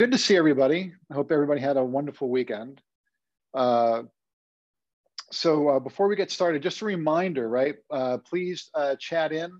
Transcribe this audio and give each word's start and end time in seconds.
Good 0.00 0.12
to 0.12 0.16
see 0.16 0.34
everybody. 0.34 0.94
I 1.10 1.14
hope 1.14 1.30
everybody 1.30 1.60
had 1.60 1.76
a 1.76 1.84
wonderful 1.84 2.30
weekend. 2.30 2.80
Uh, 3.52 4.04
so 5.30 5.68
uh, 5.68 5.78
before 5.78 6.08
we 6.08 6.16
get 6.16 6.30
started, 6.30 6.62
just 6.62 6.80
a 6.80 6.86
reminder, 6.86 7.50
right? 7.50 7.74
Uh, 7.90 8.16
please 8.16 8.70
uh, 8.72 8.96
chat 8.98 9.30
in, 9.30 9.50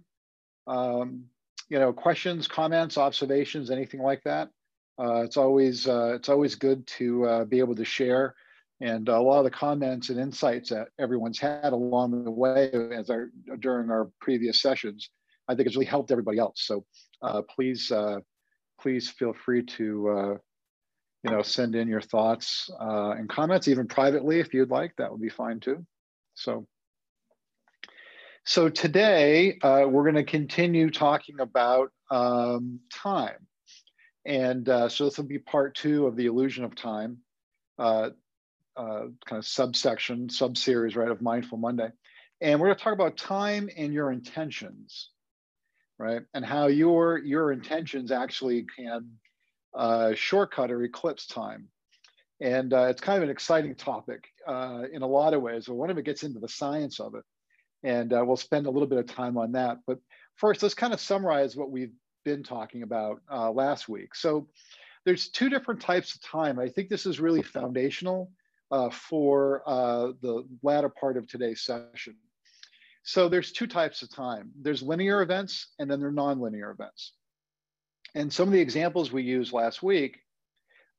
um, 0.67 1.25
you 1.69 1.79
know, 1.79 1.93
questions, 1.93 2.49
comments, 2.49 2.97
observations, 2.97 3.71
anything 3.71 4.01
like 4.01 4.23
that. 4.23 4.49
Uh, 4.99 5.25
it's 5.25 5.37
always 5.37 5.87
uh, 5.87 6.15
it's 6.15 6.31
always 6.31 6.55
good 6.55 6.87
to 6.87 7.45
be 7.51 7.59
able 7.59 7.75
to 7.75 7.85
share, 7.85 8.35
and 8.81 9.11
a 9.11 9.21
lot 9.21 9.41
of 9.41 9.45
the 9.45 9.51
comments 9.51 10.09
and 10.09 10.19
insights 10.19 10.71
that 10.71 10.89
everyone's 10.99 11.39
had 11.39 11.75
along 11.75 12.25
the 12.25 12.31
way 12.31 12.71
as 12.97 13.11
our 13.11 13.29
during 13.59 13.91
our 13.91 14.11
previous 14.23 14.63
sessions, 14.63 15.11
I 15.49 15.55
think 15.55 15.69
has 15.69 15.77
really 15.77 15.85
helped 15.85 16.11
everybody 16.11 16.39
else. 16.39 16.63
So 16.65 16.87
please 17.55 17.93
please 18.81 19.11
feel 19.11 19.33
free 19.33 19.63
to 19.63 20.09
uh, 20.09 20.37
you 21.23 21.31
know 21.31 21.43
send 21.43 21.75
in 21.75 21.89
your 21.89 22.01
thoughts 22.01 22.71
uh, 22.81 23.11
and 23.11 23.29
comments 23.29 23.69
even 23.69 23.87
privately 23.87 24.41
if 24.41 24.55
you'd 24.55 24.71
like. 24.71 24.95
That 24.97 25.11
would 25.11 25.21
be 25.21 25.29
fine 25.29 25.61
too. 25.61 25.85
So 26.35 26.67
so 28.45 28.69
today 28.69 29.59
uh, 29.63 29.85
we're 29.87 30.03
going 30.03 30.15
to 30.15 30.25
continue 30.25 30.91
talking 30.91 31.41
about 31.41 31.91
um, 32.11 32.81
time. 32.93 33.47
And 34.27 34.69
uh, 34.69 34.89
so 34.89 35.05
this 35.05 35.19
will 35.19 35.27
be 35.27 35.39
part 35.39 35.75
two 35.75 36.07
of 36.07 36.17
the 36.17 36.27
illusion 36.27 36.65
of 36.65 36.75
time 36.75 37.19
uh, 37.79 38.11
uh, 38.77 39.05
kind 39.27 39.39
of 39.39 39.47
subsection 39.47 40.29
sub-series 40.29 40.97
right 40.97 41.11
of 41.11 41.21
mindful 41.21 41.59
monday. 41.59 41.91
And 42.41 42.59
we're 42.59 42.69
going 42.69 42.79
to 42.79 42.85
talk 42.85 42.95
about 42.95 43.17
time 43.17 43.69
and 43.77 43.93
your 43.93 44.11
intentions 44.11 45.11
right? 46.01 46.23
And 46.33 46.45
how 46.45 46.67
your 46.69 47.19
your 47.19 47.53
intentions 47.53 48.11
actually 48.11 48.65
can 48.77 49.11
uh, 49.75 50.15
shortcut 50.15 50.71
or 50.71 50.83
eclipse 50.83 51.27
time. 51.27 51.69
And 52.41 52.73
uh, 52.73 52.87
it's 52.87 53.03
kind 53.03 53.19
of 53.19 53.25
an 53.25 53.31
exciting 53.31 53.75
topic 53.75 54.25
uh, 54.49 54.85
in 54.91 55.03
a 55.03 55.07
lot 55.07 55.35
of 55.35 55.43
ways. 55.43 55.67
But 55.67 55.75
one 55.75 55.91
of 55.91 55.99
it 55.99 56.07
gets 56.07 56.23
into 56.23 56.41
the 56.41 56.49
science 56.49 56.99
of 56.99 57.15
it, 57.15 57.25
and 57.83 58.13
uh, 58.15 58.25
we'll 58.27 58.39
spend 58.39 58.67
a 58.67 58.71
little 58.71 58.89
bit 58.89 58.99
of 58.99 59.07
time 59.07 59.37
on 59.37 59.53
that. 59.53 59.79
But 59.87 59.99
first, 60.37 60.63
let's 60.63 60.75
kind 60.75 60.95
of 60.95 61.01
summarize 61.01 61.55
what 61.55 61.71
we've 61.71 61.93
been 62.25 62.43
talking 62.43 62.83
about 62.83 63.21
uh, 63.31 63.51
last 63.51 63.89
week. 63.89 64.15
So 64.15 64.49
there's 65.05 65.29
two 65.29 65.51
different 65.51 65.83
types 65.83 66.15
of 66.15 66.23
time. 66.23 66.59
I 66.59 66.71
think 66.71 66.89
this 66.89 67.05
is 67.05 67.21
really 67.21 67.43
foundational 67.43 68.31
uh, 68.71 68.89
for 68.89 69.63
the 70.23 70.45
latter 70.63 70.89
part 70.89 71.19
of 71.19 71.27
today's 71.27 71.61
session. 71.61 72.17
So 73.11 73.29
there's 73.29 73.51
two 73.51 73.67
types 73.67 74.03
of 74.03 74.09
time. 74.09 74.53
There's 74.63 74.83
linear 74.83 75.21
events 75.21 75.73
and 75.81 75.91
then 75.91 75.99
there 75.99 76.11
are 76.11 76.13
nonlinear 76.13 76.71
events. 76.71 77.13
And 78.15 78.33
some 78.33 78.47
of 78.47 78.53
the 78.53 78.61
examples 78.61 79.11
we 79.11 79.25
used 79.25 79.53
last 79.53 79.83
week 79.83 80.21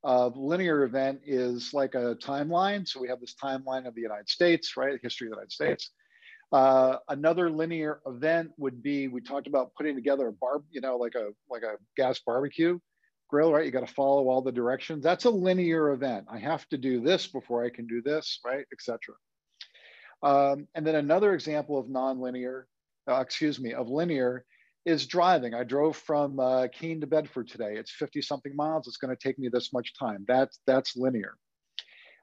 of 0.04 0.36
linear 0.36 0.84
event 0.84 1.22
is 1.26 1.74
like 1.74 1.96
a 1.96 2.16
timeline. 2.16 2.86
So 2.86 3.00
we 3.00 3.08
have 3.08 3.22
this 3.22 3.36
timeline 3.42 3.88
of 3.88 3.96
the 3.96 4.02
United 4.02 4.28
States, 4.28 4.76
right? 4.76 4.92
The 4.92 5.00
history 5.02 5.28
of 5.28 5.32
the 5.32 5.36
United 5.38 5.54
States. 5.54 5.92
Uh, 6.52 6.98
another 7.08 7.50
linear 7.50 8.02
event 8.06 8.52
would 8.58 8.84
be 8.84 9.08
we 9.08 9.22
talked 9.22 9.48
about 9.48 9.74
putting 9.76 9.96
together 9.96 10.28
a 10.28 10.34
bar, 10.34 10.64
you 10.70 10.82
know, 10.82 10.98
like 10.98 11.16
a 11.16 11.30
like 11.50 11.64
a 11.64 11.76
gas 11.96 12.20
barbecue 12.20 12.78
grill, 13.30 13.54
right? 13.54 13.66
You 13.66 13.72
got 13.72 13.88
to 13.88 13.94
follow 13.94 14.28
all 14.28 14.42
the 14.42 14.52
directions. 14.52 15.02
That's 15.02 15.24
a 15.24 15.30
linear 15.30 15.92
event. 15.92 16.26
I 16.30 16.40
have 16.40 16.68
to 16.70 16.78
do 16.78 17.00
this 17.00 17.26
before 17.26 17.64
I 17.64 17.70
can 17.70 17.88
do 17.88 18.02
this, 18.02 18.42
right, 18.44 18.66
etc. 18.74 19.16
Um, 20.24 20.68
and 20.76 20.86
then 20.86 20.96
another 20.96 21.34
example 21.34 21.80
of 21.80 21.88
nonlinear, 21.88 22.64
uh, 23.10 23.22
excuse 23.22 23.60
me, 23.60 23.74
of 23.74 23.90
linear 23.90 24.46
is 24.86 25.06
driving. 25.06 25.54
I 25.54 25.64
drove 25.64 25.98
from 25.98 26.40
uh, 26.40 26.68
Keene 26.68 27.02
to 27.02 27.08
Bedford 27.08 27.48
today. 27.48 27.76
It's 27.76 27.92
50 27.92 28.22
something 28.22 28.56
miles. 28.56 28.88
It's 28.88 28.98
going 28.98 29.16
to 29.16 29.22
take 29.22 29.38
me 29.38 29.50
this 29.50 29.74
much 29.74 29.94
time. 29.98 30.26
That's, 30.28 30.60
that's 30.66 30.96
linear. 30.96 31.36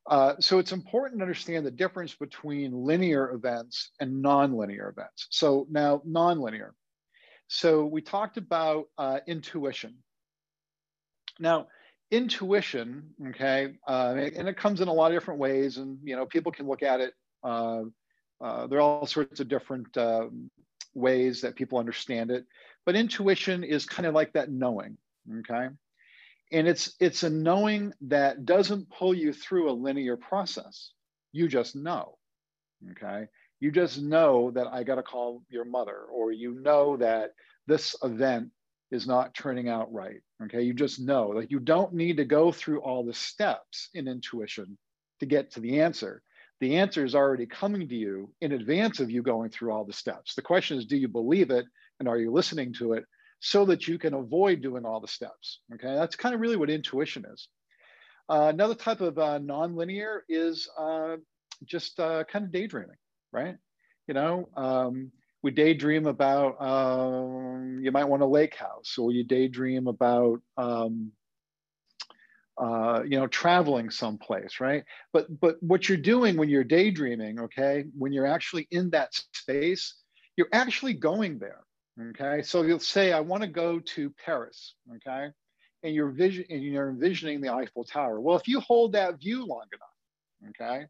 Uh, 0.08 0.34
so 0.40 0.58
it's 0.58 0.72
important 0.72 1.18
to 1.20 1.22
understand 1.22 1.66
the 1.66 1.70
difference 1.70 2.14
between 2.14 2.72
linear 2.72 3.30
events 3.32 3.90
and 4.00 4.24
nonlinear 4.24 4.90
events. 4.90 5.26
So 5.30 5.66
now 5.70 6.02
nonlinear. 6.08 6.70
So 7.48 7.84
we 7.84 8.00
talked 8.00 8.36
about 8.36 8.86
uh, 8.96 9.20
intuition. 9.26 9.96
Now, 11.38 11.68
intuition, 12.10 13.10
okay, 13.28 13.74
uh, 13.86 14.14
and 14.16 14.48
it 14.48 14.56
comes 14.56 14.80
in 14.80 14.88
a 14.88 14.92
lot 14.92 15.12
of 15.12 15.16
different 15.16 15.40
ways, 15.40 15.76
and 15.76 15.98
you 16.02 16.16
know 16.16 16.26
people 16.26 16.52
can 16.52 16.66
look 16.66 16.82
at 16.82 17.00
it 17.00 17.12
uh, 17.42 17.82
uh, 18.40 18.66
there 18.66 18.78
are 18.78 18.82
all 18.82 19.06
sorts 19.06 19.40
of 19.40 19.48
different 19.48 19.96
um, 19.96 20.50
ways 20.94 21.40
that 21.40 21.56
people 21.56 21.78
understand 21.78 22.30
it, 22.30 22.46
but 22.86 22.96
intuition 22.96 23.64
is 23.64 23.84
kind 23.84 24.06
of 24.06 24.14
like 24.14 24.32
that 24.32 24.50
knowing, 24.50 24.96
okay? 25.40 25.68
And 26.52 26.68
it's 26.68 26.94
it's 27.00 27.24
a 27.24 27.30
knowing 27.30 27.92
that 28.02 28.46
doesn't 28.46 28.90
pull 28.90 29.12
you 29.12 29.32
through 29.32 29.70
a 29.70 29.72
linear 29.72 30.16
process. 30.16 30.92
You 31.32 31.48
just 31.48 31.76
know, 31.76 32.16
okay? 32.92 33.26
You 33.60 33.70
just 33.70 34.00
know 34.00 34.50
that 34.52 34.68
I 34.68 34.84
got 34.84 34.94
to 34.94 35.02
call 35.02 35.42
your 35.50 35.64
mother, 35.64 35.98
or 36.10 36.32
you 36.32 36.54
know 36.60 36.96
that 36.98 37.32
this 37.66 37.96
event 38.02 38.50
is 38.90 39.06
not 39.06 39.34
turning 39.34 39.68
out 39.68 39.92
right. 39.92 40.20
Okay, 40.44 40.62
you 40.62 40.72
just 40.72 41.00
know. 41.00 41.28
Like 41.28 41.50
you 41.50 41.58
don't 41.58 41.92
need 41.92 42.16
to 42.18 42.24
go 42.24 42.52
through 42.52 42.80
all 42.80 43.04
the 43.04 43.12
steps 43.12 43.90
in 43.92 44.08
intuition 44.08 44.78
to 45.20 45.26
get 45.26 45.50
to 45.52 45.60
the 45.60 45.80
answer 45.80 46.22
the 46.60 46.76
answer 46.76 47.04
is 47.04 47.14
already 47.14 47.46
coming 47.46 47.88
to 47.88 47.94
you 47.94 48.32
in 48.40 48.52
advance 48.52 49.00
of 49.00 49.10
you 49.10 49.22
going 49.22 49.50
through 49.50 49.72
all 49.72 49.84
the 49.84 49.92
steps. 49.92 50.34
The 50.34 50.42
question 50.42 50.78
is, 50.78 50.86
do 50.86 50.96
you 50.96 51.08
believe 51.08 51.50
it 51.50 51.66
and 52.00 52.08
are 52.08 52.18
you 52.18 52.32
listening 52.32 52.74
to 52.74 52.94
it 52.94 53.04
so 53.40 53.64
that 53.66 53.86
you 53.86 53.98
can 53.98 54.14
avoid 54.14 54.60
doing 54.60 54.84
all 54.84 55.00
the 55.00 55.08
steps? 55.08 55.60
Okay, 55.74 55.94
that's 55.94 56.16
kind 56.16 56.34
of 56.34 56.40
really 56.40 56.56
what 56.56 56.70
intuition 56.70 57.24
is. 57.32 57.48
Uh, 58.28 58.50
another 58.52 58.74
type 58.74 59.00
of 59.00 59.18
uh, 59.18 59.38
nonlinear 59.38 60.20
is 60.28 60.68
uh, 60.78 61.16
just 61.64 61.98
uh, 61.98 62.24
kind 62.24 62.44
of 62.44 62.52
daydreaming, 62.52 62.96
right? 63.32 63.56
You 64.06 64.14
know, 64.14 64.48
um, 64.56 65.12
we 65.42 65.50
daydream 65.50 66.06
about 66.06 66.60
um, 66.60 67.80
you 67.82 67.92
might 67.92 68.04
want 68.04 68.22
a 68.22 68.26
lake 68.26 68.54
house, 68.54 68.98
or 68.98 69.12
you 69.12 69.24
daydream 69.24 69.86
about 69.86 70.40
um, 70.56 71.12
uh, 72.58 73.02
you 73.04 73.18
know, 73.18 73.26
traveling 73.26 73.90
someplace, 73.90 74.60
right? 74.60 74.84
But 75.12 75.40
but 75.40 75.62
what 75.62 75.88
you're 75.88 75.98
doing 75.98 76.36
when 76.36 76.48
you're 76.48 76.64
daydreaming, 76.64 77.40
okay, 77.40 77.84
when 77.96 78.12
you're 78.12 78.26
actually 78.26 78.66
in 78.70 78.90
that 78.90 79.14
space, 79.32 79.94
you're 80.36 80.48
actually 80.52 80.94
going 80.94 81.38
there, 81.38 81.60
okay. 82.10 82.42
So 82.42 82.62
you'll 82.62 82.80
say, 82.80 83.12
I 83.12 83.20
want 83.20 83.42
to 83.42 83.48
go 83.48 83.78
to 83.78 84.10
Paris, 84.24 84.74
okay, 84.96 85.28
and 85.82 85.94
you're 85.94 86.10
vision 86.10 86.46
and 86.50 86.62
you're 86.62 86.90
envisioning 86.90 87.40
the 87.40 87.52
Eiffel 87.52 87.84
Tower. 87.84 88.20
Well, 88.20 88.36
if 88.36 88.48
you 88.48 88.60
hold 88.60 88.92
that 88.92 89.20
view 89.20 89.44
long 89.46 89.66
enough, 89.72 90.50
okay, 90.50 90.86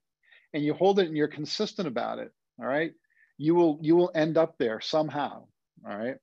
and 0.55 0.65
you 0.65 0.73
hold 0.73 0.99
it 1.01 1.09
and 1.09 1.17
you're 1.17 1.29
consistent 1.29 1.87
about 1.87 2.19
it, 2.19 2.33
all 2.59 2.67
right, 2.67 2.93
you 3.37 3.55
will 3.55 3.79
you 3.83 3.95
will 3.95 4.11
end 4.15 4.39
up 4.39 4.57
there 4.59 4.81
somehow, 4.81 5.45
all 5.87 5.99
right. 5.99 6.17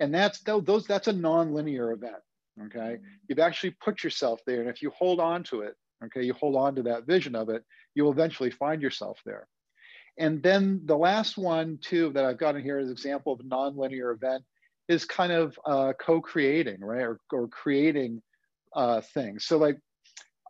And 0.00 0.14
that's 0.14 0.40
those 0.40 0.86
that's 0.86 1.08
a 1.08 1.12
nonlinear 1.12 1.92
event 1.92 2.22
okay? 2.66 2.98
You've 3.28 3.38
actually 3.38 3.70
put 3.82 4.02
yourself 4.02 4.40
there 4.46 4.60
and 4.60 4.70
if 4.70 4.82
you 4.82 4.90
hold 4.90 5.20
on 5.20 5.42
to 5.44 5.62
it 5.62 5.74
okay 6.04 6.22
you 6.22 6.32
hold 6.34 6.56
on 6.56 6.74
to 6.76 6.82
that 6.82 7.06
vision 7.06 7.34
of 7.34 7.48
it 7.48 7.64
you'll 7.94 8.12
eventually 8.12 8.50
find 8.50 8.82
yourself 8.82 9.20
there. 9.24 9.46
And 10.18 10.42
then 10.42 10.82
the 10.84 10.96
last 10.96 11.36
one 11.38 11.78
too 11.80 12.12
that 12.12 12.24
i've 12.24 12.38
got 12.38 12.56
in 12.56 12.62
here 12.62 12.78
an 12.78 12.90
example 12.90 13.32
of 13.32 13.40
a 13.40 13.44
nonlinear 13.44 14.14
event 14.14 14.44
is 14.88 15.04
kind 15.04 15.32
of 15.32 15.58
uh, 15.66 15.92
co-creating 16.00 16.80
right 16.80 17.02
or, 17.02 17.20
or 17.30 17.46
creating 17.48 18.22
uh, 18.74 19.00
things. 19.00 19.44
So 19.44 19.58
like 19.58 19.78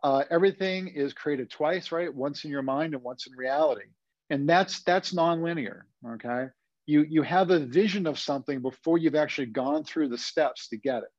uh, 0.01 0.23
everything 0.31 0.87
is 0.87 1.13
created 1.13 1.49
twice 1.49 1.91
right 1.91 2.13
once 2.13 2.45
in 2.45 2.51
your 2.51 2.61
mind 2.61 2.93
and 2.93 3.03
once 3.03 3.27
in 3.27 3.35
reality. 3.35 3.85
And 4.29 4.47
that's 4.47 4.81
that's 4.83 5.13
nonlinear 5.13 5.81
okay? 6.07 6.47
You 6.85 7.03
you 7.03 7.21
have 7.23 7.49
a 7.49 7.59
vision 7.59 8.07
of 8.07 8.17
something 8.17 8.61
before 8.61 8.97
you've 8.97 9.15
actually 9.15 9.47
gone 9.47 9.83
through 9.83 10.09
the 10.09 10.17
steps 10.17 10.69
to 10.69 10.77
get 10.77 11.03
it 11.03 11.09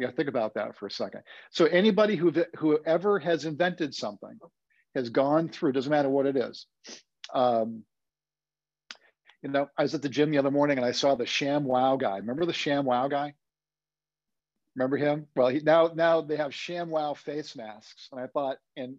yeah, 0.00 0.10
think 0.10 0.28
about 0.28 0.54
that 0.54 0.76
for 0.76 0.86
a 0.86 0.90
second. 0.90 1.22
So 1.50 1.66
anybody 1.66 2.16
who 2.16 2.32
whoever 2.56 3.18
has 3.18 3.44
invented 3.44 3.94
something 3.94 4.38
has 4.94 5.10
gone 5.10 5.50
through, 5.50 5.72
doesn't 5.72 5.90
matter 5.90 6.08
what 6.08 6.26
it 6.26 6.36
is. 6.36 6.66
Um, 7.34 7.84
you 9.42 9.50
know, 9.50 9.68
I 9.76 9.82
was 9.82 9.94
at 9.94 10.02
the 10.02 10.08
gym 10.08 10.30
the 10.30 10.38
other 10.38 10.50
morning 10.50 10.78
and 10.78 10.86
I 10.86 10.92
saw 10.92 11.14
the 11.14 11.26
Sham 11.26 11.64
Wow 11.64 11.96
guy. 11.96 12.16
Remember 12.16 12.46
the 12.46 12.52
Sham 12.52 12.86
Wow 12.86 13.08
guy? 13.08 13.34
Remember 14.74 14.96
him? 14.96 15.26
Well, 15.36 15.48
he, 15.48 15.60
now 15.60 15.90
now 15.94 16.22
they 16.22 16.36
have 16.36 16.54
Sham 16.54 16.88
Wow 16.88 17.12
face 17.12 17.54
masks, 17.54 18.08
and 18.10 18.20
I 18.20 18.26
thought, 18.26 18.56
and 18.76 18.96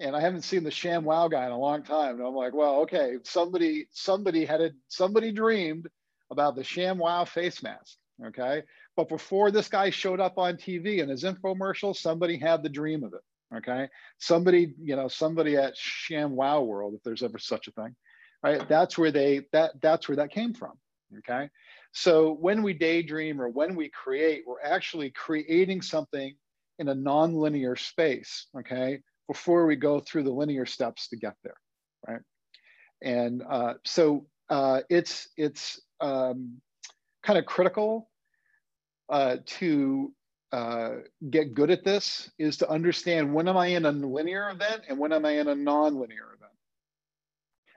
and 0.00 0.16
I 0.16 0.20
haven't 0.20 0.42
seen 0.42 0.64
the 0.64 0.70
Sham 0.72 1.04
Wow 1.04 1.28
guy 1.28 1.46
in 1.46 1.52
a 1.52 1.58
long 1.58 1.84
time. 1.84 2.18
And 2.18 2.26
I'm 2.26 2.34
like, 2.34 2.54
well, 2.54 2.80
okay, 2.82 3.18
somebody 3.22 3.86
somebody 3.92 4.44
had 4.44 4.60
a 4.60 4.72
somebody 4.88 5.30
dreamed 5.30 5.88
about 6.30 6.56
the 6.56 6.64
Sham 6.64 6.98
Wow 6.98 7.24
face 7.24 7.62
mask. 7.62 7.96
Okay, 8.26 8.62
but 8.96 9.08
before 9.08 9.50
this 9.50 9.68
guy 9.68 9.90
showed 9.90 10.20
up 10.20 10.38
on 10.38 10.56
TV 10.56 10.98
in 10.98 11.08
his 11.08 11.24
infomercial, 11.24 11.96
somebody 11.96 12.38
had 12.38 12.62
the 12.62 12.68
dream 12.68 13.02
of 13.02 13.12
it. 13.14 13.56
Okay. 13.56 13.88
Somebody, 14.18 14.74
you 14.82 14.96
know, 14.96 15.08
somebody 15.08 15.56
at 15.56 15.76
Sham 15.76 16.34
Wow 16.34 16.62
World, 16.62 16.94
if 16.94 17.02
there's 17.02 17.22
ever 17.22 17.38
such 17.38 17.68
a 17.68 17.72
thing, 17.72 17.94
right? 18.42 18.68
That's 18.68 18.98
where 18.98 19.10
they 19.10 19.42
that 19.52 19.80
that's 19.80 20.08
where 20.08 20.16
that 20.16 20.30
came 20.30 20.54
from. 20.54 20.72
Okay. 21.18 21.48
So 21.92 22.32
when 22.32 22.62
we 22.62 22.72
daydream 22.74 23.40
or 23.40 23.48
when 23.48 23.76
we 23.76 23.90
create, 23.90 24.42
we're 24.46 24.62
actually 24.62 25.10
creating 25.10 25.82
something 25.82 26.34
in 26.80 26.88
a 26.88 26.94
nonlinear 26.94 27.78
space, 27.78 28.46
okay, 28.58 29.00
before 29.28 29.66
we 29.66 29.76
go 29.76 30.00
through 30.00 30.24
the 30.24 30.32
linear 30.32 30.66
steps 30.66 31.08
to 31.08 31.16
get 31.16 31.34
there, 31.44 31.56
right? 32.08 32.20
And 33.02 33.42
uh, 33.48 33.74
so 33.84 34.26
uh, 34.50 34.80
it's 34.90 35.28
it's 35.36 35.80
um, 36.00 36.60
kind 37.22 37.38
of 37.38 37.46
critical 37.46 38.10
uh, 39.08 39.36
to 39.46 40.12
uh, 40.52 40.96
get 41.30 41.54
good 41.54 41.70
at 41.70 41.84
this 41.84 42.30
is 42.38 42.58
to 42.58 42.70
understand 42.70 43.34
when 43.34 43.48
am 43.48 43.56
I 43.56 43.66
in 43.68 43.84
a 43.84 43.90
linear 43.90 44.50
event 44.50 44.82
and 44.88 44.98
when 44.98 45.12
am 45.12 45.24
I 45.24 45.32
in 45.32 45.48
a 45.48 45.54
non-linear 45.54 46.26
event. 46.36 46.52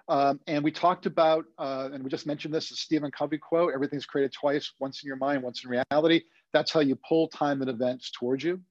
Um, 0.09 0.39
and 0.47 0.63
we 0.63 0.71
talked 0.71 1.05
about, 1.05 1.45
uh, 1.57 1.89
and 1.91 2.03
we 2.03 2.09
just 2.09 2.27
mentioned 2.27 2.53
this, 2.53 2.69
the 2.69 2.75
Stephen 2.75 3.11
Covey 3.11 3.39
quote, 3.39 3.73
everything's 3.73 4.05
created 4.05 4.31
twice, 4.31 4.71
once 4.79 5.03
in 5.03 5.07
your 5.07 5.17
mind, 5.17 5.43
once 5.43 5.63
in 5.65 5.71
reality. 5.71 6.21
That's 6.53 6.71
how 6.71 6.79
you 6.79 6.97
pull 7.07 7.27
time 7.29 7.61
and 7.61 7.69
events 7.69 8.11
towards 8.11 8.43
you. 8.43 8.61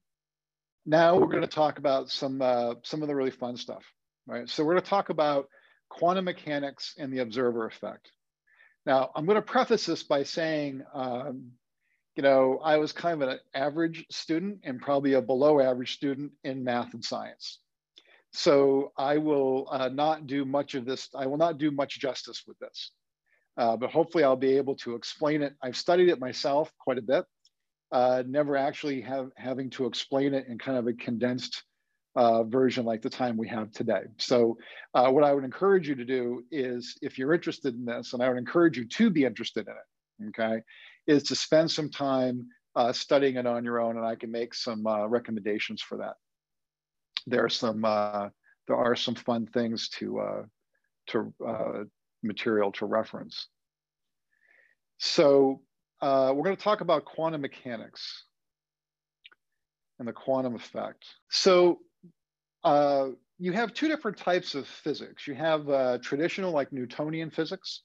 Now 0.87 1.17
we're 1.17 1.27
gonna 1.27 1.49
talk 1.49 1.79
about 1.79 2.09
some, 2.09 2.41
uh, 2.41 2.75
some 2.85 3.03
of 3.03 3.09
the 3.09 3.15
really 3.15 3.33
fun 3.33 3.57
stuff, 3.57 3.85
right? 4.27 4.49
So 4.49 4.65
we're 4.65 4.75
gonna 4.75 4.87
talk 4.87 5.11
about 5.11 5.49
quantum 5.89 6.27
mechanics 6.27 6.95
and 6.97 7.13
the 7.13 7.19
observer 7.19 7.67
effect. 7.67 8.13
Now, 8.87 9.11
I'm 9.17 9.27
gonna 9.27 9.43
preface 9.43 9.85
this 9.85 10.05
by 10.05 10.23
saying, 10.23 10.85
um, 10.95 11.51
you 12.17 12.23
know, 12.23 12.59
I 12.65 12.79
was 12.79 12.93
kind 12.93 13.23
of 13.23 13.29
an 13.29 13.39
average 13.55 14.07
student 14.11 14.61
and 14.65 14.81
probably 14.81 15.13
a 15.13 15.23
below 15.23 15.61
average 15.61 15.93
student 15.93 16.33
in 16.45 16.65
math 16.65 16.95
and 16.95 17.05
science. 17.05 17.61
So 18.33 18.93
I 18.97 19.19
will 19.19 19.69
uh, 19.71 19.89
not 19.89 20.27
do 20.27 20.45
much 20.45 20.75
of 20.75 20.87
this. 20.87 21.09
I 21.15 21.27
will 21.27 21.37
not 21.37 21.59
do 21.59 21.71
much 21.71 22.01
justice 22.01 22.43
with 22.47 22.59
this, 22.59 22.93
uh, 23.59 23.77
but 23.77 23.91
hopefully 23.91 24.25
I'll 24.25 24.37
be 24.37 24.57
able 24.57 24.77
to 24.77 24.95
explain 24.95 25.43
it. 25.43 25.55
I've 25.63 25.77
studied 25.77 26.09
it 26.09 26.19
myself 26.19 26.73
quite 26.79 26.99
a 26.99 27.03
bit, 27.03 27.25
uh, 27.93 28.23
never 28.27 28.57
actually 28.57 29.03
have 29.03 29.31
having 29.37 29.71
to 29.71 29.87
explain 29.87 30.35
it 30.35 30.47
in 30.49 30.59
kind 30.59 30.79
of 30.79 30.87
a 30.87 30.95
condensed 30.95 31.63
uh, 32.17 32.45
version 32.45 32.87
like 32.87 33.03
the 33.03 33.11
time 33.11 33.37
we 33.37 33.49
have 33.49 33.71
today. 33.73 34.05
So 34.19 34.57
uh, 34.95 35.11
what 35.11 35.23
I 35.23 35.35
would 35.35 35.45
encourage 35.45 35.87
you 35.87 35.95
to 35.97 36.05
do 36.05 36.45
is 36.51 36.97
if 37.03 37.19
you're 37.19 37.35
interested 37.35 37.75
in 37.75 37.85
this, 37.85 38.15
and 38.15 38.23
I 38.23 38.29
would 38.29 38.39
encourage 38.39 38.79
you 38.79 38.87
to 38.87 39.11
be 39.11 39.25
interested 39.25 39.67
in 39.69 39.75
it, 39.75 40.29
okay, 40.31 40.63
is 41.07 41.25
to 41.25 41.35
spend 41.35 41.71
some 41.71 41.91
time 41.91 42.49
uh, 42.75 42.93
studying 42.93 43.37
it 43.37 43.47
on 43.47 43.65
your 43.65 43.81
own 43.81 43.97
and 43.97 44.05
I 44.05 44.17
can 44.17 44.31
make 44.31 44.55
some 44.55 44.87
recommendations 45.09 45.81
for 45.83 45.99
that 45.99 46.15
there 47.27 47.45
are 47.45 47.51
some 47.51 47.85
uh, 47.85 48.29
there 48.69 48.77
are 48.77 48.97
some 48.97 49.15
fun 49.15 49.47
things 49.47 49.89
to 49.89 50.21
uh, 50.21 50.43
to 51.09 51.35
uh, 51.47 51.85
material 52.23 52.73
to 52.73 52.87
reference. 52.87 53.49
So 54.99 55.63
uh, 56.01 56.33
we're 56.35 56.45
going 56.45 56.57
to 56.57 56.63
talk 56.63 56.81
about 56.81 57.05
quantum 57.05 57.43
mechanics 57.43 58.25
and 59.99 60.09
the 60.09 60.13
quantum 60.13 60.55
effect. 60.55 61.05
So 61.31 61.81
uh, 62.65 63.09
you 63.39 63.53
have 63.53 63.75
two 63.75 63.89
different 63.89 64.17
types 64.17 64.55
of 64.55 64.67
physics. 64.67 65.27
You 65.27 65.35
have 65.35 65.69
uh, 65.69 65.99
traditional, 65.99 66.53
like 66.53 66.73
Newtonian 66.73 67.31
physics, 67.31 67.83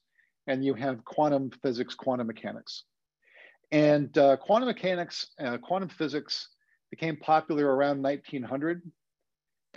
and 0.47 0.63
you 0.63 0.73
have 0.73 1.03
quantum 1.03 1.51
physics, 1.61 1.95
quantum 1.95 2.27
mechanics. 2.27 2.83
And 3.71 4.15
uh, 4.17 4.37
quantum 4.37 4.67
mechanics, 4.67 5.27
uh, 5.39 5.57
quantum 5.57 5.89
physics 5.89 6.49
became 6.89 7.15
popular 7.15 7.73
around 7.73 8.01
1900 8.01 8.81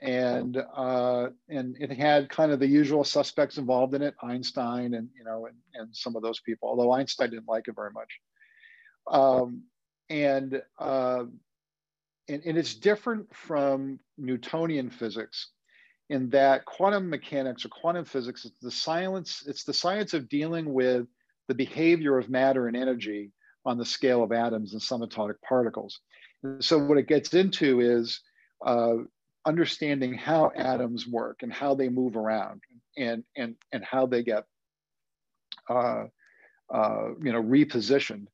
and 0.03 0.57
uh, 0.57 1.29
and 1.49 1.77
it 1.79 1.91
had 1.93 2.29
kind 2.29 2.53
of 2.53 2.61
the 2.61 2.67
usual 2.67 3.05
suspects 3.05 3.59
involved 3.59 3.95
in 3.95 4.03
it, 4.03 4.15
Einstein 4.23 4.95
and 4.95 5.09
you 5.17 5.25
know 5.25 5.47
and, 5.47 5.57
and 5.75 5.97
some 5.97 6.17
of 6.17 6.23
those 6.23 6.41
people. 6.41 6.69
Although 6.69 6.93
Einstein 6.93 7.31
didn't 7.31 7.49
like 7.49 7.69
it 7.69 7.77
very 7.77 7.93
much, 7.93 8.21
um, 9.11 9.63
and, 10.11 10.61
uh, 10.79 11.25
and 12.29 12.43
and 12.45 12.59
it's 12.59 12.75
different 12.75 13.35
from 13.35 14.01
Newtonian 14.19 14.91
physics 14.91 15.51
in 16.11 16.29
that 16.31 16.65
quantum 16.65 17.09
mechanics 17.09 17.65
or 17.65 17.69
quantum 17.69 18.05
physics 18.05 18.45
is 18.45 18.53
the 18.61 18.71
science. 18.71 19.45
It's 19.47 19.65
the 19.65 19.73
science 19.73 20.13
of 20.13 20.29
dealing 20.29 20.73
with 20.75 21.07
the 21.49 21.55
behavior 21.55 22.19
of 22.19 22.29
matter 22.29 22.67
and 22.67 22.77
energy 22.77 23.31
on 23.65 23.79
the 23.79 23.85
scale 23.85 24.23
of 24.23 24.33
atoms 24.33 24.73
and 24.73 24.83
subatomic 24.83 25.41
particles. 25.47 26.01
And 26.43 26.65
so 26.65 26.79
what 26.79 26.99
it 26.99 27.09
gets 27.09 27.35
into 27.35 27.81
is 27.81 28.21
uh, 28.65 28.95
understanding 29.47 30.15
how 30.15 30.51
atoms 30.55 31.07
work 31.07 31.43
and 31.43 31.53
how 31.53 31.75
they 31.75 31.89
move 31.89 32.17
around 32.17 32.63
and 32.97 33.25
and 33.37 33.57
and 33.73 33.85
how 33.85 34.07
they 34.07 34.23
get 34.23 34.45
uh, 35.69 36.05
uh, 36.73 37.09
you 37.23 37.33
know 37.33 37.43
repositioned 37.43 38.27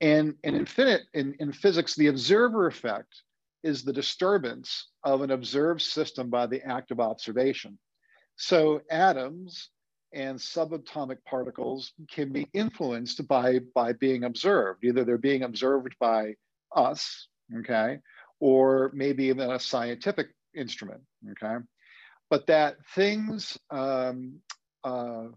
and 0.00 0.34
and 0.44 0.56
infinite 0.56 1.02
in, 1.14 1.34
in 1.40 1.52
physics 1.52 1.94
the 1.94 2.06
observer 2.06 2.66
effect 2.66 3.22
is 3.62 3.82
the 3.82 3.92
disturbance 3.92 4.88
of 5.02 5.22
an 5.22 5.30
observed 5.30 5.80
system 5.80 6.30
by 6.30 6.46
the 6.46 6.62
act 6.62 6.90
of 6.90 7.00
observation 7.00 7.78
so 8.36 8.80
atoms 8.90 9.70
and 10.14 10.38
subatomic 10.38 11.18
particles 11.26 11.92
can 12.10 12.32
be 12.32 12.48
influenced 12.52 13.26
by 13.28 13.58
by 13.74 13.92
being 13.92 14.24
observed 14.24 14.84
either 14.84 15.04
they're 15.04 15.18
being 15.18 15.42
observed 15.42 15.94
by 16.00 16.34
us 16.74 17.28
okay 17.56 17.98
or 18.40 18.90
maybe 18.94 19.24
even 19.24 19.50
a 19.50 19.58
scientific 19.58 20.28
instrument, 20.54 21.00
okay? 21.30 21.56
But 22.30 22.46
that 22.46 22.76
things 22.94 23.58
um, 23.70 24.40
uh, 24.82 25.28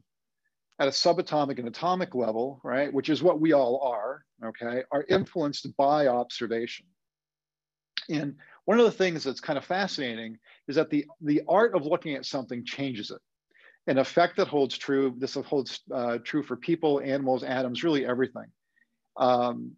at 0.80 0.88
a 0.88 0.92
subatomic 0.92 1.60
and 1.60 1.68
atomic 1.68 2.16
level, 2.16 2.60
right, 2.64 2.92
which 2.94 3.10
is 3.10 3.24
what 3.24 3.40
we 3.40 3.54
all 3.54 3.82
are, 3.82 4.24
okay, 4.44 4.84
are 4.92 5.06
influenced 5.10 5.68
by 5.78 6.08
observation. 6.08 6.86
And 8.10 8.36
one 8.66 8.80
of 8.80 8.86
the 8.86 8.92
things 8.92 9.24
that's 9.24 9.42
kind 9.42 9.58
of 9.58 9.66
fascinating 9.66 10.38
is 10.68 10.76
that 10.76 10.90
the, 10.90 11.06
the 11.22 11.42
art 11.48 11.76
of 11.76 11.86
looking 11.86 12.16
at 12.16 12.26
something 12.26 12.66
changes 12.66 13.12
it. 13.12 13.22
An 13.88 13.98
effect 13.98 14.38
that 14.38 14.48
holds 14.48 14.78
true, 14.78 15.16
this 15.18 15.36
holds 15.36 15.80
uh, 15.94 16.18
true 16.24 16.44
for 16.44 16.58
people, 16.58 17.00
animals, 17.00 17.44
atoms, 17.44 17.84
really 17.84 18.06
everything. 18.06 18.48
Um, 19.16 19.72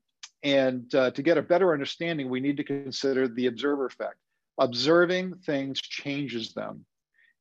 and 0.43 0.93
uh, 0.95 1.11
to 1.11 1.21
get 1.21 1.37
a 1.37 1.41
better 1.41 1.73
understanding, 1.73 2.29
we 2.29 2.39
need 2.39 2.57
to 2.57 2.63
consider 2.63 3.27
the 3.27 3.47
observer 3.47 3.85
effect 3.85 4.17
observing 4.59 5.35
things 5.45 5.81
changes 5.81 6.53
them. 6.53 6.85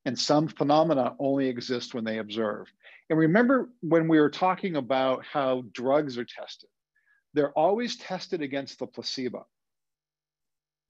And 0.04 0.18
some 0.18 0.48
phenomena 0.48 1.14
only 1.18 1.48
exist 1.48 1.92
when 1.92 2.04
they 2.04 2.18
observe. 2.18 2.68
And 3.10 3.18
remember 3.18 3.68
when 3.80 4.08
we 4.08 4.20
were 4.20 4.30
talking 4.30 4.76
about 4.76 5.24
how 5.24 5.64
drugs 5.72 6.16
are 6.16 6.24
tested, 6.24 6.70
they're 7.34 7.52
always 7.52 7.96
tested 7.96 8.40
against 8.40 8.78
the 8.78 8.86
placebo. 8.86 9.46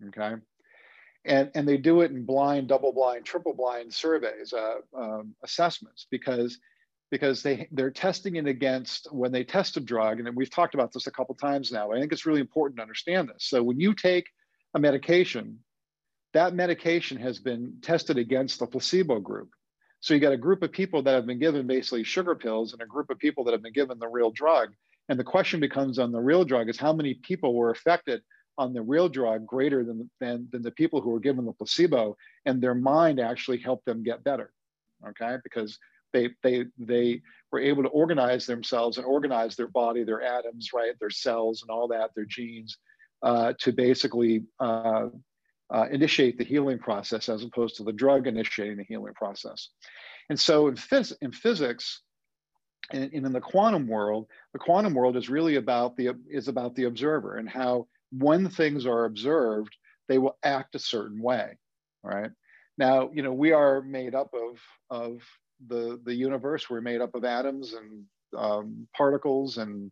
Okay. 0.08 0.36
And, 1.28 1.50
and 1.54 1.69
they 1.69 1.76
do 1.76 2.00
it 2.00 2.10
in 2.10 2.25
blind, 2.25 2.69
double 2.69 2.93
blind, 2.93 3.24
triple 3.24 3.55
blind 3.55 3.93
surveys, 3.93 4.53
uh, 4.53 4.76
um, 4.96 5.34
assessments, 5.44 6.06
because 6.10 6.58
because 7.10 7.43
they 7.43 7.69
they're 7.72 7.91
testing 7.91 8.36
it 8.36 8.46
against 8.46 9.08
when 9.12 9.32
they 9.32 9.44
test 9.44 9.76
a 9.76 9.81
drug, 9.81 10.20
and 10.20 10.36
we've 10.36 10.50
talked 10.50 10.74
about 10.74 10.93
this 10.93 11.06
a 11.06 11.10
couple 11.10 11.34
times 11.34 11.70
now. 11.72 11.93
I 11.93 12.00
think 12.00 12.12
it's 12.12 12.26
really 12.26 12.41
important 12.41 12.79
to 12.79 12.82
understand 12.82 13.29
this. 13.29 13.44
So 13.44 13.62
when 13.62 13.79
you 13.81 13.94
take 13.94 14.26
a 14.74 14.79
medication 14.79 15.58
that 16.34 16.55
medication 16.55 17.19
has 17.19 17.38
been 17.38 17.74
tested 17.82 18.19
against 18.19 18.58
the 18.58 18.67
placebo 18.67 19.20
group. 19.20 19.50
So 20.00 20.14
you 20.14 20.20
got 20.20 20.32
a 20.32 20.36
group 20.36 20.62
of 20.62 20.70
people 20.70 21.03
that 21.03 21.14
have 21.14 21.26
been 21.26 21.38
given 21.38 21.67
basically 21.67 22.05
sugar 22.05 22.34
pills 22.34 22.72
and 22.72 22.82
a 22.82 22.86
group 22.86 23.10
of 23.10 23.19
people 23.19 23.44
that 23.44 23.53
have 23.53 23.62
been 23.62 23.72
given 23.72 23.98
the 23.98 24.08
real 24.08 24.31
drug. 24.31 24.70
And 25.08 25.19
the 25.19 25.24
question 25.24 25.58
becomes 25.58 25.98
on 25.98 26.12
the 26.12 26.20
real 26.20 26.44
drug 26.44 26.69
is 26.69 26.79
how 26.79 26.93
many 26.93 27.14
people 27.14 27.55
were 27.55 27.70
affected 27.70 28.20
on 28.58 28.74
the 28.74 28.82
real 28.82 29.08
drug 29.08 29.46
greater 29.46 29.84
than, 29.84 30.10
than, 30.20 30.48
than 30.50 30.62
the 30.62 30.70
people 30.72 31.00
who 31.00 31.10
were 31.10 31.20
given 31.20 31.44
the 31.44 31.53
placebo 31.53 32.17
and 32.44 32.60
their 32.60 32.74
mind 32.74 33.20
actually 33.20 33.58
helped 33.58 33.86
them 33.86 34.03
get 34.03 34.24
better, 34.24 34.53
okay? 35.08 35.36
Because 35.43 35.79
they, 36.12 36.31
they, 36.43 36.67
they 36.79 37.22
were 37.53 37.60
able 37.60 37.82
to 37.84 37.88
organize 37.91 38.46
themselves 38.46 38.98
and 38.98 39.06
organize 39.06 39.55
their 39.55 39.69
body, 39.69 40.03
their 40.03 40.22
atoms, 40.22 40.72
right? 40.74 40.93
Their 40.98 41.10
cells 41.10 41.62
and 41.62 41.70
all 41.70 41.88
that, 41.88 42.10
their 42.15 42.24
genes, 42.24 42.77
uh, 43.22 43.53
to 43.60 43.72
basically 43.72 44.44
uh, 44.58 45.08
uh, 45.70 45.86
initiate 45.91 46.38
the 46.38 46.44
healing 46.44 46.79
process 46.79 47.29
as 47.29 47.44
opposed 47.44 47.77
to 47.77 47.84
the 47.84 47.93
drug 47.93 48.27
initiating 48.27 48.79
the 48.79 48.84
healing 48.84 49.15
process. 49.15 49.69
And 50.29 50.38
so 50.38 50.69
in, 50.69 50.74
phys 50.74 51.12
in 51.20 51.32
physics, 51.32 52.03
and, 52.91 53.12
and 53.12 53.27
in 53.27 53.32
the 53.32 53.41
quantum 53.41 53.86
world, 53.86 54.27
the 54.53 54.58
quantum 54.58 54.94
world 54.94 55.17
is 55.17 55.29
really 55.29 55.56
about 55.56 55.96
the 55.96 56.15
is 56.31 56.48
about 56.48 56.74
the 56.74 56.84
observer 56.84 57.36
and 57.36 57.48
how 57.48 57.86
when 58.10 58.48
things 58.48 58.86
are 58.86 59.05
observed, 59.05 59.74
they 60.08 60.19
will 60.19 60.38
act 60.43 60.74
a 60.74 60.81
certain 60.81 61.20
way. 61.22 61.58
Right 62.03 62.31
now, 62.77 63.10
you 63.12 63.22
know 63.22 63.32
we 63.32 63.53
are 63.53 63.82
made 63.82 64.15
up 64.15 64.32
of 64.34 64.60
of 64.91 65.22
the 65.67 66.00
the 66.05 66.15
universe. 66.15 66.70
We're 66.70 66.81
made 66.81 67.00
up 67.00 67.15
of 67.15 67.24
atoms 67.24 67.74
and 67.74 68.05
um, 68.36 68.88
particles 68.96 69.58
and 69.58 69.91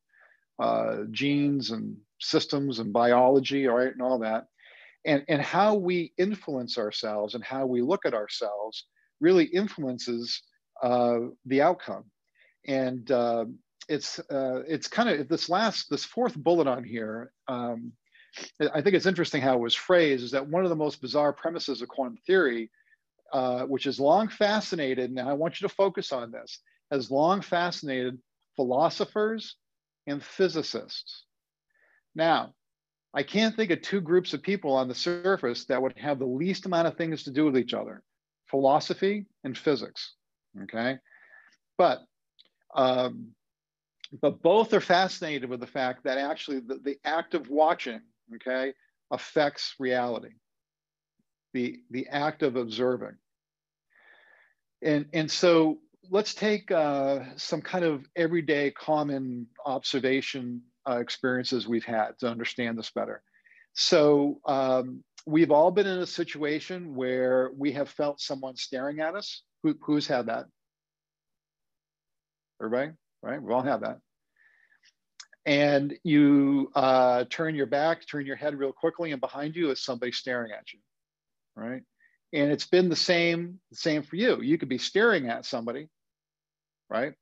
uh, 0.58 1.04
genes 1.10 1.70
and 1.70 1.96
systems 2.20 2.78
and 2.78 2.92
biology, 2.92 3.68
all 3.68 3.76
right, 3.76 3.92
and 3.92 4.02
all 4.02 4.20
that 4.20 4.46
and, 5.06 5.24
and 5.28 5.40
how 5.40 5.76
we 5.76 6.12
influence 6.18 6.76
ourselves 6.76 7.34
and 7.34 7.44
how 7.44 7.64
we 7.64 7.80
look 7.80 8.04
at 8.04 8.12
ourselves 8.12 8.84
really 9.20 9.44
influences 9.44 10.42
uh, 10.82 11.18
the 11.46 11.62
outcome. 11.62 12.04
And 12.66 13.08
uh, 13.10 13.46
it's 13.88 14.18
uh, 14.18 14.62
it's 14.66 14.88
kind 14.88 15.08
of 15.08 15.28
this 15.28 15.48
last 15.48 15.88
this 15.88 16.04
fourth 16.04 16.34
bullet 16.36 16.66
on 16.66 16.82
here 16.82 17.30
um, 17.46 17.92
I 18.60 18.80
think 18.80 18.94
it's 18.94 19.06
interesting 19.06 19.42
how 19.42 19.54
it 19.54 19.60
was 19.60 19.74
phrased 19.74 20.24
is 20.24 20.30
that 20.32 20.46
one 20.46 20.64
of 20.64 20.70
the 20.70 20.76
most 20.76 21.00
bizarre 21.00 21.32
premises 21.32 21.82
of 21.82 21.88
quantum 21.88 22.18
theory, 22.26 22.70
uh, 23.32 23.64
which 23.64 23.84
has 23.84 23.98
long 23.98 24.28
fascinated, 24.28 25.10
and 25.10 25.20
I 25.20 25.32
want 25.32 25.60
you 25.60 25.68
to 25.68 25.74
focus 25.74 26.12
on 26.12 26.30
this, 26.30 26.58
has 26.90 27.10
long 27.10 27.40
fascinated 27.40 28.18
philosophers 28.56 29.56
and 30.06 30.22
physicists. 30.22 31.24
Now, 32.14 32.54
I 33.14 33.22
can't 33.22 33.56
think 33.56 33.70
of 33.70 33.80
two 33.80 34.00
groups 34.00 34.34
of 34.34 34.42
people 34.42 34.72
on 34.72 34.88
the 34.88 34.94
surface 34.94 35.64
that 35.66 35.80
would 35.80 35.96
have 35.96 36.18
the 36.18 36.26
least 36.26 36.66
amount 36.66 36.88
of 36.88 36.96
things 36.96 37.24
to 37.24 37.30
do 37.30 37.46
with 37.46 37.56
each 37.56 37.74
other 37.74 38.02
philosophy 38.50 39.26
and 39.44 39.56
physics. 39.56 40.14
Okay. 40.62 40.98
But 41.78 42.00
um, 42.74 43.28
but 44.20 44.42
both 44.42 44.72
are 44.72 44.80
fascinated 44.80 45.48
with 45.48 45.60
the 45.60 45.66
fact 45.66 46.04
that 46.04 46.18
actually 46.18 46.60
the, 46.60 46.76
the 46.76 46.96
act 47.04 47.34
of 47.34 47.50
watching, 47.50 48.00
okay, 48.34 48.72
affects 49.10 49.74
reality. 49.78 50.34
The 51.54 51.78
the 51.90 52.08
act 52.08 52.42
of 52.42 52.56
observing. 52.56 53.16
And 54.82 55.06
and 55.12 55.30
so 55.30 55.78
let's 56.10 56.34
take 56.34 56.70
uh, 56.70 57.20
some 57.36 57.62
kind 57.62 57.84
of 57.84 58.04
everyday 58.14 58.70
common 58.72 59.46
observation 59.64 60.62
uh, 60.88 60.98
experiences 60.98 61.66
we've 61.66 61.84
had 61.84 62.18
to 62.20 62.28
understand 62.28 62.78
this 62.78 62.90
better. 62.90 63.22
So 63.74 64.40
um, 64.46 65.02
we've 65.26 65.50
all 65.50 65.70
been 65.70 65.86
in 65.86 65.98
a 65.98 66.06
situation 66.06 66.94
where 66.94 67.50
we 67.56 67.72
have 67.72 67.88
felt 67.88 68.20
someone 68.20 68.56
staring 68.56 69.00
at 69.00 69.14
us. 69.14 69.42
Who, 69.62 69.74
who's 69.82 70.06
had 70.06 70.26
that? 70.26 70.46
Everybody, 72.62 72.92
right? 73.22 73.42
We've 73.42 73.52
all 73.52 73.62
have 73.62 73.80
that. 73.80 73.98
And 75.46 75.96
you 76.02 76.70
uh, 76.74 77.24
turn 77.30 77.54
your 77.54 77.66
back, 77.66 78.06
turn 78.06 78.26
your 78.26 78.36
head 78.36 78.58
real 78.58 78.72
quickly, 78.72 79.12
and 79.12 79.20
behind 79.20 79.54
you 79.54 79.70
is 79.70 79.80
somebody 79.80 80.12
staring 80.12 80.50
at 80.52 80.72
you, 80.72 80.80
right? 81.54 81.82
And 82.32 82.50
it's 82.50 82.66
been 82.66 82.88
the 82.88 82.96
same, 82.96 83.60
same 83.72 84.02
for 84.02 84.16
you. 84.16 84.42
You 84.42 84.58
could 84.58 84.68
be 84.68 84.78
staring 84.78 85.28
at 85.28 85.46
somebody, 85.46 85.88
right? 86.90 87.14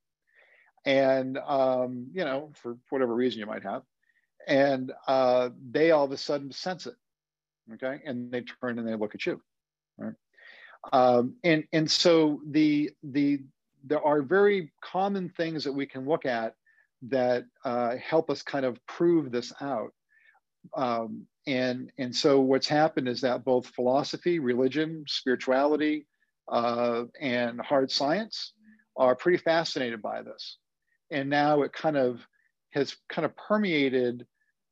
and 0.84 1.38
um, 1.38 2.08
you 2.12 2.24
know 2.24 2.50
for 2.62 2.76
whatever 2.90 3.14
reason 3.14 3.40
you 3.40 3.46
might 3.46 3.62
have 3.62 3.82
and 4.46 4.92
uh, 5.08 5.50
they 5.70 5.90
all 5.90 6.04
of 6.04 6.12
a 6.12 6.16
sudden 6.16 6.52
sense 6.52 6.86
it 6.86 6.94
okay 7.74 8.00
and 8.04 8.30
they 8.30 8.42
turn 8.42 8.78
and 8.78 8.86
they 8.86 8.94
look 8.94 9.14
at 9.14 9.24
you 9.24 9.40
right 9.98 10.14
um, 10.92 11.34
and 11.42 11.64
and 11.72 11.90
so 11.90 12.40
the 12.50 12.90
the 13.02 13.40
there 13.86 14.04
are 14.04 14.22
very 14.22 14.72
common 14.82 15.28
things 15.28 15.64
that 15.64 15.72
we 15.72 15.86
can 15.86 16.06
look 16.06 16.26
at 16.26 16.54
that 17.08 17.44
uh, 17.64 17.96
help 17.96 18.30
us 18.30 18.42
kind 18.42 18.64
of 18.64 18.78
prove 18.86 19.30
this 19.30 19.52
out. 19.60 19.92
Um, 20.76 21.26
and 21.46 21.92
and 21.98 22.14
so 22.14 22.40
what's 22.40 22.66
happened 22.68 23.08
is 23.08 23.20
that 23.20 23.44
both 23.44 23.66
philosophy 23.66 24.38
religion 24.38 25.04
spirituality 25.06 26.06
uh, 26.50 27.04
and 27.20 27.60
hard 27.60 27.90
science 27.90 28.52
are 28.96 29.14
pretty 29.14 29.38
fascinated 29.38 30.00
by 30.00 30.22
this. 30.22 30.58
And 31.10 31.28
now 31.28 31.62
it 31.62 31.72
kind 31.72 31.96
of 31.96 32.20
has 32.70 32.96
kind 33.08 33.26
of 33.26 33.36
permeated 33.36 34.26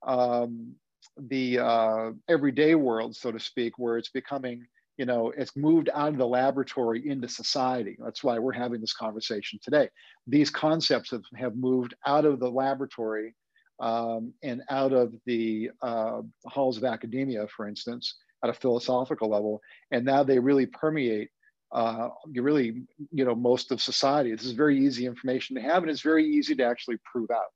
um, 0.06 0.74
the 1.16 1.58
uh, 1.58 2.10
everyday 2.28 2.74
world, 2.74 3.14
so 3.14 3.30
to 3.30 3.40
speak, 3.40 3.78
where 3.78 3.98
it's 3.98 4.10
becoming, 4.10 4.66
you 4.98 5.06
know, 5.06 5.32
it's 5.36 5.56
moved 5.56 5.88
out 5.94 6.10
of 6.10 6.18
the 6.18 6.26
laboratory 6.26 7.08
into 7.08 7.28
society. 7.28 7.96
That's 7.98 8.22
why 8.22 8.38
we're 8.38 8.52
having 8.52 8.80
this 8.80 8.92
conversation 8.92 9.58
today. 9.62 9.88
These 10.26 10.50
concepts 10.50 11.10
have, 11.10 11.22
have 11.36 11.56
moved 11.56 11.94
out 12.06 12.24
of 12.24 12.40
the 12.40 12.50
laboratory 12.50 13.34
um, 13.80 14.34
and 14.42 14.62
out 14.70 14.92
of 14.92 15.14
the 15.26 15.70
uh, 15.80 16.22
halls 16.46 16.76
of 16.76 16.84
academia, 16.84 17.46
for 17.48 17.66
instance, 17.66 18.16
at 18.44 18.50
a 18.50 18.54
philosophical 18.54 19.28
level, 19.28 19.60
and 19.90 20.04
now 20.04 20.22
they 20.22 20.38
really 20.38 20.66
permeate 20.66 21.30
uh, 21.72 22.10
you 22.30 22.42
really, 22.42 22.82
you 23.10 23.24
know, 23.24 23.34
most 23.34 23.72
of 23.72 23.80
society. 23.80 24.30
This 24.30 24.44
is 24.44 24.52
very 24.52 24.78
easy 24.78 25.06
information 25.06 25.56
to 25.56 25.62
have, 25.62 25.82
and 25.82 25.90
it's 25.90 26.02
very 26.02 26.26
easy 26.26 26.54
to 26.56 26.64
actually 26.64 26.98
prove 27.10 27.30
out. 27.30 27.50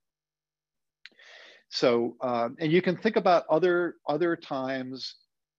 So, 1.68 2.16
um, 2.22 2.56
and 2.58 2.72
you 2.72 2.80
can 2.80 2.96
think 2.96 3.16
about 3.16 3.44
other 3.50 3.96
other 4.08 4.36
times 4.36 5.16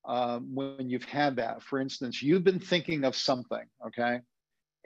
um, 0.08 0.56
when 0.56 0.90
you've 0.90 1.04
had 1.04 1.36
that. 1.36 1.62
For 1.62 1.80
instance, 1.80 2.22
you've 2.24 2.44
been 2.44 2.60
thinking 2.60 3.04
of 3.04 3.16
something, 3.16 3.66
okay, 3.88 4.22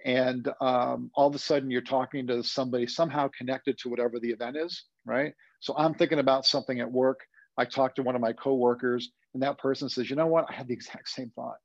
and 0.04 0.48
um, 0.60 1.12
all 1.14 1.28
of 1.28 1.36
a 1.36 1.40
sudden 1.40 1.70
you're 1.70 1.82
talking 1.82 2.28
to 2.28 2.44
somebody 2.44 2.88
somehow 2.88 3.30
connected 3.38 3.78
to 3.80 3.90
whatever 3.90 4.20
the 4.20 4.32
event 4.32 4.58
is, 4.58 4.84
right? 5.06 5.34
So 5.60 5.76
I'm 5.78 5.94
thinking 5.94 6.20
about 6.20 6.46
something 6.46 6.80
at 6.80 6.92
work. 6.92 7.20
I 7.58 7.66
talked 7.66 7.98
to 7.98 8.04
one 8.04 8.16
of 8.16 8.22
my 8.22 8.34
coworkers, 8.34 9.12
and 9.34 9.44
that 9.44 9.60
person 9.60 9.90
says, 9.90 10.10
"You 10.10 10.16
know 10.16 10.28
what? 10.28 10.46
I 10.50 10.54
had 10.54 10.68
the 10.68 10.74
exact 10.74 11.10
same 11.10 11.32
thought." 11.36 11.58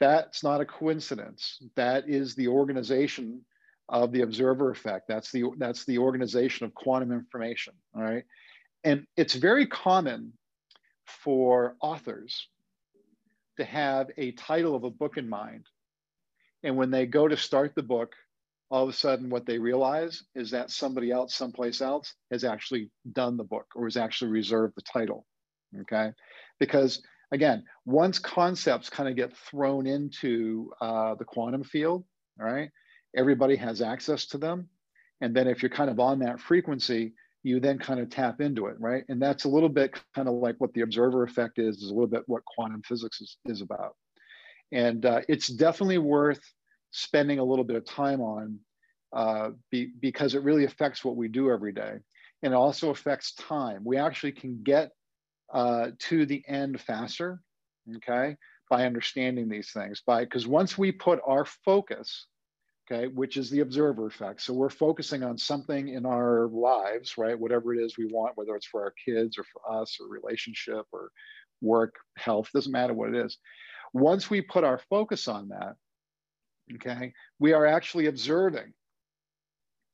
That's 0.00 0.42
not 0.42 0.60
a 0.60 0.66
coincidence. 0.66 1.60
That 1.74 2.08
is 2.08 2.34
the 2.34 2.48
organization 2.48 3.44
of 3.88 4.12
the 4.12 4.22
observer 4.22 4.70
effect. 4.70 5.06
That's 5.08 5.30
the 5.30 5.44
that's 5.58 5.84
the 5.84 5.98
organization 5.98 6.64
of 6.64 6.74
quantum 6.74 7.12
information. 7.12 7.74
All 7.94 8.02
right, 8.02 8.24
and 8.84 9.06
it's 9.16 9.34
very 9.34 9.66
common 9.66 10.32
for 11.06 11.76
authors 11.80 12.48
to 13.56 13.64
have 13.64 14.10
a 14.16 14.32
title 14.32 14.74
of 14.74 14.84
a 14.84 14.90
book 14.90 15.16
in 15.16 15.28
mind, 15.28 15.66
and 16.62 16.76
when 16.76 16.90
they 16.90 17.06
go 17.06 17.28
to 17.28 17.36
start 17.36 17.74
the 17.74 17.82
book, 17.82 18.14
all 18.70 18.82
of 18.82 18.88
a 18.88 18.92
sudden 18.92 19.30
what 19.30 19.46
they 19.46 19.58
realize 19.58 20.24
is 20.34 20.50
that 20.50 20.70
somebody 20.70 21.10
else 21.12 21.34
someplace 21.34 21.80
else 21.80 22.14
has 22.32 22.42
actually 22.42 22.90
done 23.12 23.36
the 23.36 23.44
book 23.44 23.66
or 23.76 23.84
has 23.84 23.96
actually 23.96 24.30
reserved 24.30 24.74
the 24.76 24.82
title. 24.82 25.24
Okay, 25.82 26.12
because 26.58 27.02
again, 27.32 27.64
once 27.84 28.18
concepts 28.18 28.90
kind 28.90 29.08
of 29.08 29.16
get 29.16 29.36
thrown 29.36 29.86
into 29.86 30.72
uh, 30.80 31.14
the 31.14 31.24
quantum 31.24 31.64
field, 31.64 32.04
right, 32.38 32.70
everybody 33.16 33.56
has 33.56 33.80
access 33.80 34.26
to 34.26 34.38
them. 34.38 34.68
And 35.20 35.34
then 35.34 35.48
if 35.48 35.62
you're 35.62 35.70
kind 35.70 35.90
of 35.90 35.98
on 35.98 36.18
that 36.20 36.40
frequency, 36.40 37.14
you 37.46 37.60
then 37.60 37.78
kind 37.78 38.00
of 38.00 38.10
tap 38.10 38.40
into 38.40 38.66
it, 38.66 38.74
right? 38.80 39.04
And 39.08 39.22
that's 39.22 39.44
a 39.44 39.48
little 39.48 39.68
bit 39.68 39.94
kind 40.16 40.26
of 40.26 40.34
like 40.34 40.56
what 40.58 40.72
the 40.74 40.80
observer 40.80 41.22
effect 41.22 41.60
is, 41.60 41.76
is 41.76 41.90
a 41.90 41.94
little 41.94 42.08
bit 42.08 42.24
what 42.26 42.44
quantum 42.44 42.82
physics 42.82 43.20
is, 43.20 43.36
is 43.44 43.60
about. 43.60 43.94
And 44.72 45.06
uh, 45.06 45.20
it's 45.28 45.46
definitely 45.46 45.98
worth 45.98 46.40
spending 46.90 47.38
a 47.38 47.44
little 47.44 47.64
bit 47.64 47.76
of 47.76 47.84
time 47.84 48.20
on 48.20 48.58
uh, 49.12 49.50
be, 49.70 49.92
because 50.00 50.34
it 50.34 50.42
really 50.42 50.64
affects 50.64 51.04
what 51.04 51.14
we 51.14 51.28
do 51.28 51.52
every 51.52 51.72
day. 51.72 51.94
And 52.42 52.52
it 52.52 52.56
also 52.56 52.90
affects 52.90 53.32
time. 53.34 53.82
We 53.84 53.96
actually 53.96 54.32
can 54.32 54.64
get 54.64 54.90
uh, 55.54 55.90
to 56.00 56.26
the 56.26 56.42
end 56.48 56.80
faster, 56.80 57.40
okay, 57.98 58.36
by 58.68 58.86
understanding 58.86 59.48
these 59.48 59.70
things. 59.70 60.02
By 60.04 60.24
because 60.24 60.48
once 60.48 60.76
we 60.76 60.90
put 60.90 61.20
our 61.24 61.44
focus, 61.64 62.26
okay, 62.90 63.08
which 63.08 63.36
is 63.36 63.50
the 63.50 63.60
observer 63.60 64.06
effect, 64.06 64.42
so 64.42 64.52
we're 64.54 64.68
focusing 64.68 65.22
on 65.22 65.38
something 65.38 65.88
in 65.88 66.06
our 66.06 66.48
lives, 66.48 67.18
right, 67.18 67.38
whatever 67.38 67.74
it 67.74 67.78
is 67.78 67.98
we 67.98 68.06
want, 68.06 68.36
whether 68.36 68.54
it's 68.54 68.66
for 68.66 68.82
our 68.82 68.94
kids 69.04 69.38
or 69.38 69.44
for 69.44 69.80
us 69.80 69.98
or 70.00 70.08
relationship 70.08 70.86
or 70.92 71.10
work, 71.60 71.94
health, 72.16 72.50
doesn't 72.54 72.72
matter 72.72 72.94
what 72.94 73.14
it 73.14 73.26
is. 73.26 73.38
Once 73.92 74.28
we 74.28 74.40
put 74.40 74.64
our 74.64 74.80
focus 74.90 75.26
on 75.26 75.48
that, 75.48 75.74
okay, 76.74 77.12
we 77.38 77.52
are 77.52 77.66
actually 77.66 78.06
observing 78.06 78.72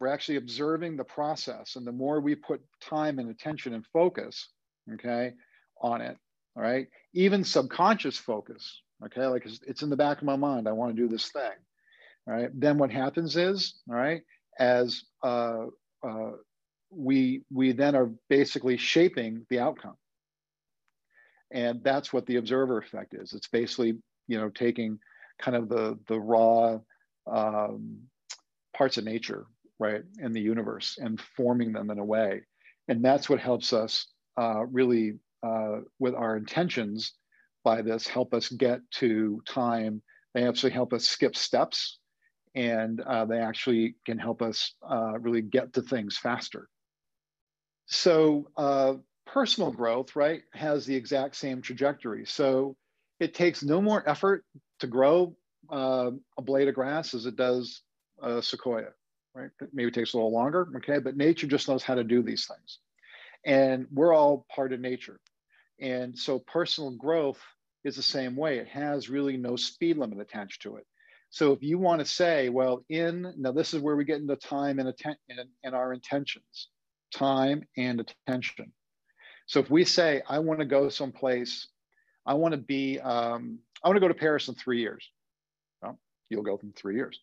we're 0.02 0.08
actually 0.08 0.36
observing 0.36 0.96
the 0.96 1.04
process 1.04 1.76
and 1.76 1.86
the 1.86 1.92
more 1.92 2.20
we 2.20 2.34
put 2.34 2.60
time 2.80 3.20
and 3.20 3.30
attention 3.30 3.72
and 3.72 3.86
focus 3.92 4.48
okay, 4.94 5.32
on 5.80 6.00
it. 6.00 6.16
All 6.56 6.62
right. 6.62 6.88
Even 7.14 7.44
subconscious 7.44 8.18
focus. 8.18 8.82
Okay. 9.04 9.24
Like 9.26 9.46
it's, 9.46 9.82
in 9.82 9.90
the 9.90 9.96
back 9.96 10.18
of 10.18 10.24
my 10.24 10.34
mind. 10.34 10.66
I 10.66 10.72
want 10.72 10.94
to 10.94 11.00
do 11.00 11.08
this 11.08 11.30
thing. 11.30 11.52
Right. 12.26 12.50
Then 12.54 12.78
what 12.78 12.90
happens 12.92 13.36
is, 13.36 13.80
all 13.88 13.96
right, 13.96 14.22
as 14.58 15.02
uh, 15.24 15.66
uh, 16.06 16.30
we 16.90 17.42
we 17.52 17.72
then 17.72 17.96
are 17.96 18.12
basically 18.28 18.76
shaping 18.76 19.44
the 19.50 19.58
outcome. 19.58 19.96
And 21.50 21.82
that's 21.82 22.12
what 22.12 22.26
the 22.26 22.36
observer 22.36 22.78
effect 22.78 23.14
is. 23.14 23.32
It's 23.32 23.48
basically, 23.48 23.98
you 24.28 24.38
know, 24.38 24.50
taking 24.50 24.98
kind 25.40 25.56
of 25.56 25.68
the 25.68 25.98
the 26.06 26.18
raw 26.20 26.78
um, 27.30 27.98
parts 28.74 28.98
of 28.98 29.04
nature, 29.04 29.46
right, 29.80 30.02
in 30.20 30.32
the 30.32 30.40
universe 30.40 30.98
and 30.98 31.20
forming 31.36 31.72
them 31.72 31.90
in 31.90 31.98
a 31.98 32.04
way. 32.04 32.42
And 32.88 33.04
that's 33.04 33.28
what 33.28 33.40
helps 33.40 33.72
us 33.72 34.06
uh, 34.40 34.64
really, 34.66 35.18
uh, 35.42 35.80
with 35.98 36.14
our 36.14 36.36
intentions 36.36 37.12
by 37.64 37.82
this, 37.82 38.06
help 38.06 38.32
us 38.32 38.48
get 38.48 38.80
to 38.92 39.42
time. 39.46 40.02
They 40.34 40.46
actually 40.46 40.72
help 40.72 40.92
us 40.92 41.04
skip 41.04 41.36
steps 41.36 41.98
and 42.54 43.00
uh, 43.00 43.24
they 43.24 43.38
actually 43.38 43.96
can 44.06 44.18
help 44.18 44.42
us 44.42 44.74
uh, 44.88 45.18
really 45.18 45.42
get 45.42 45.74
to 45.74 45.82
things 45.82 46.16
faster. 46.18 46.68
So 47.86 48.48
uh, 48.56 48.94
personal 49.26 49.72
growth, 49.72 50.16
right, 50.16 50.42
has 50.52 50.86
the 50.86 50.96
exact 50.96 51.36
same 51.36 51.62
trajectory. 51.62 52.26
So 52.26 52.76
it 53.20 53.34
takes 53.34 53.62
no 53.62 53.80
more 53.80 54.08
effort 54.08 54.44
to 54.80 54.86
grow 54.86 55.36
uh, 55.70 56.10
a 56.38 56.42
blade 56.42 56.68
of 56.68 56.74
grass 56.74 57.14
as 57.14 57.26
it 57.26 57.36
does 57.36 57.82
a 58.22 58.42
sequoia, 58.42 58.90
right? 59.34 59.50
Maybe 59.72 59.88
it 59.88 59.94
takes 59.94 60.14
a 60.14 60.16
little 60.16 60.32
longer, 60.32 60.68
okay, 60.78 60.98
but 60.98 61.16
nature 61.16 61.46
just 61.46 61.68
knows 61.68 61.82
how 61.82 61.94
to 61.96 62.04
do 62.04 62.22
these 62.22 62.46
things 62.46 62.78
and 63.44 63.86
we're 63.92 64.14
all 64.14 64.46
part 64.54 64.72
of 64.72 64.80
nature 64.80 65.20
And 65.80 66.18
so 66.18 66.38
personal 66.38 66.92
growth 66.92 67.40
is 67.84 67.96
the 67.96 68.02
same 68.02 68.36
way. 68.36 68.58
It 68.58 68.68
has 68.68 69.10
really 69.10 69.36
no 69.36 69.56
speed 69.56 69.98
limit 69.98 70.20
attached 70.20 70.62
to 70.62 70.76
it. 70.76 70.86
So 71.32 71.52
if 71.52 71.62
you 71.62 71.78
want 71.78 72.00
to 72.00 72.04
say, 72.04 72.50
well, 72.50 72.84
in 72.90 73.32
now 73.38 73.52
this 73.52 73.72
is 73.72 73.80
where 73.80 73.96
we 73.96 74.04
get 74.04 74.20
into 74.20 74.36
time 74.36 74.78
and 74.78 74.88
atten- 74.90 75.16
and, 75.30 75.40
and 75.64 75.74
our 75.74 75.94
intentions, 75.94 76.68
time 77.10 77.64
and 77.78 78.04
attention. 78.26 78.70
So 79.46 79.58
if 79.58 79.70
we 79.70 79.86
say, 79.86 80.20
I 80.28 80.40
want 80.40 80.60
to 80.60 80.66
go 80.66 80.90
someplace, 80.90 81.68
I 82.26 82.34
want 82.34 82.52
to 82.52 82.58
be, 82.58 83.00
um, 83.00 83.60
I 83.82 83.88
want 83.88 83.96
to 83.96 84.00
go 84.00 84.08
to 84.08 84.14
Paris 84.14 84.48
in 84.48 84.54
three 84.56 84.80
years. 84.80 85.10
Well, 85.80 85.98
you'll 86.28 86.42
go 86.42 86.60
in 86.62 86.72
three 86.72 86.96
years. 86.96 87.18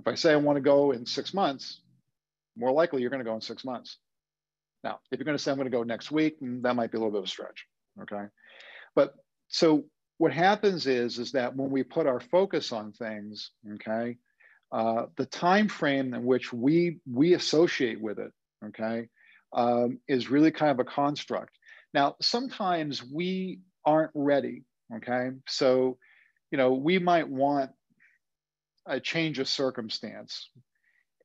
If 0.00 0.08
I 0.08 0.16
say 0.16 0.32
I 0.32 0.36
want 0.36 0.56
to 0.56 0.60
go 0.60 0.90
in 0.90 1.06
six 1.06 1.32
months, 1.32 1.82
more 2.56 2.72
likely 2.72 3.00
you're 3.00 3.10
going 3.10 3.24
to 3.24 3.30
go 3.30 3.36
in 3.36 3.40
six 3.40 3.64
months. 3.64 3.98
Now, 4.82 4.98
if 5.12 5.20
you're 5.20 5.24
going 5.24 5.38
to 5.38 5.42
say 5.42 5.52
I'm 5.52 5.56
going 5.56 5.70
to 5.70 5.76
go 5.76 5.84
next 5.84 6.10
week, 6.10 6.40
mm, 6.40 6.62
that 6.62 6.74
might 6.74 6.90
be 6.90 6.96
a 6.96 7.00
little 7.00 7.12
bit 7.12 7.18
of 7.18 7.26
a 7.26 7.28
stretch. 7.28 7.64
Okay. 8.02 8.24
But 8.96 9.14
so 9.46 9.84
what 10.18 10.32
happens 10.32 10.86
is, 10.86 11.18
is 11.18 11.32
that 11.32 11.54
when 11.54 11.70
we 11.70 11.82
put 11.82 12.06
our 12.06 12.20
focus 12.20 12.72
on 12.72 12.92
things, 12.92 13.50
okay, 13.74 14.16
uh, 14.72 15.06
the 15.16 15.26
time 15.26 15.68
frame 15.68 16.14
in 16.14 16.24
which 16.24 16.52
we 16.52 16.98
we 17.10 17.34
associate 17.34 18.00
with 18.00 18.18
it, 18.18 18.32
okay, 18.64 19.08
um, 19.52 19.98
is 20.08 20.30
really 20.30 20.50
kind 20.50 20.70
of 20.72 20.80
a 20.80 20.90
construct. 20.90 21.52
Now, 21.92 22.16
sometimes 22.20 23.02
we 23.04 23.60
aren't 23.84 24.10
ready, 24.14 24.64
okay? 24.96 25.30
So, 25.48 25.98
you 26.50 26.58
know, 26.58 26.72
we 26.72 26.98
might 26.98 27.28
want 27.28 27.70
a 28.86 28.98
change 29.00 29.38
of 29.38 29.48
circumstance, 29.48 30.48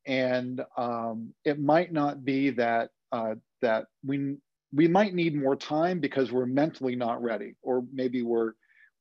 and 0.06 0.62
um, 0.78 1.34
it 1.46 1.60
might 1.60 1.92
not 1.92 2.24
be 2.26 2.52
that 2.52 2.90
uh, 3.12 3.36
that 3.62 3.86
we 4.06 4.36
we 4.74 4.88
might 4.88 5.14
need 5.14 5.36
more 5.36 5.56
time 5.56 6.00
because 6.00 6.32
we're 6.32 6.46
mentally 6.46 6.96
not 6.96 7.22
ready, 7.22 7.56
or 7.62 7.84
maybe 7.92 8.22
we're 8.22 8.54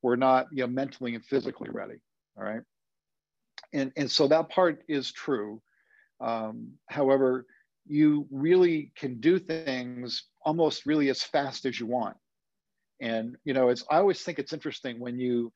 we're 0.03 0.17
not 0.17 0.47
you 0.53 0.63
know 0.63 0.67
mentally 0.67 1.15
and 1.15 1.25
physically 1.25 1.69
ready. 1.71 2.01
All 2.37 2.45
right, 2.45 2.63
and 3.73 3.93
and 3.97 4.11
so 4.11 4.29
that 4.29 4.49
part 4.49 4.83
is 4.89 5.13
true. 5.13 5.61
Um, 6.21 6.73
however, 6.89 7.47
you 7.87 8.27
really 8.31 8.93
can 8.97 9.21
do 9.21 9.39
things 9.39 10.25
almost 10.45 10.87
really 10.87 11.09
as 11.09 11.23
fast 11.23 11.65
as 11.65 11.79
you 11.79 11.87
want. 11.87 12.17
And 13.01 13.37
you 13.45 13.55
know, 13.55 13.69
it's 13.69 13.85
I 13.91 13.97
always 13.97 14.21
think 14.23 14.39
it's 14.39 14.53
interesting 14.53 15.01
when 15.01 15.19
you 15.19 15.53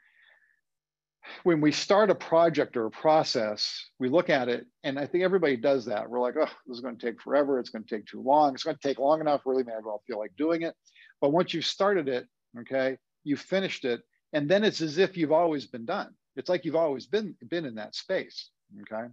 when 1.42 1.60
we 1.60 1.72
start 1.72 2.10
a 2.10 2.14
project 2.14 2.76
or 2.76 2.86
a 2.86 2.90
process, 2.90 3.88
we 3.98 4.08
look 4.08 4.30
at 4.30 4.48
it, 4.48 4.66
and 4.82 4.98
I 4.98 5.06
think 5.06 5.24
everybody 5.24 5.56
does 5.56 5.86
that. 5.86 6.08
We're 6.08 6.20
like, 6.20 6.34
oh, 6.38 6.50
this 6.66 6.76
is 6.76 6.80
going 6.80 6.96
to 6.98 7.06
take 7.06 7.20
forever. 7.20 7.58
It's 7.58 7.70
going 7.70 7.84
to 7.84 7.96
take 7.96 8.06
too 8.06 8.22
long. 8.22 8.54
It's 8.54 8.64
going 8.64 8.76
to 8.76 8.88
take 8.88 8.98
long 8.98 9.20
enough. 9.20 9.42
Really, 9.46 9.64
may 9.64 9.72
as 9.72 9.84
well 9.84 10.02
feel 10.06 10.18
like 10.18 10.32
doing 10.36 10.62
it. 10.62 10.74
But 11.20 11.32
once 11.32 11.54
you've 11.54 11.66
started 11.66 12.08
it, 12.08 12.26
okay, 12.60 12.96
you 13.24 13.36
finished 13.36 13.84
it, 13.84 14.02
and 14.34 14.48
then 14.48 14.64
it's 14.64 14.82
as 14.82 14.98
if 14.98 15.16
you've 15.16 15.32
always 15.32 15.66
been 15.66 15.86
done. 15.86 16.12
It's 16.36 16.48
like 16.48 16.64
you've 16.64 16.76
always 16.76 17.06
been 17.06 17.36
been 17.48 17.64
in 17.64 17.76
that 17.76 17.94
space. 17.94 18.50
Okay. 18.82 19.06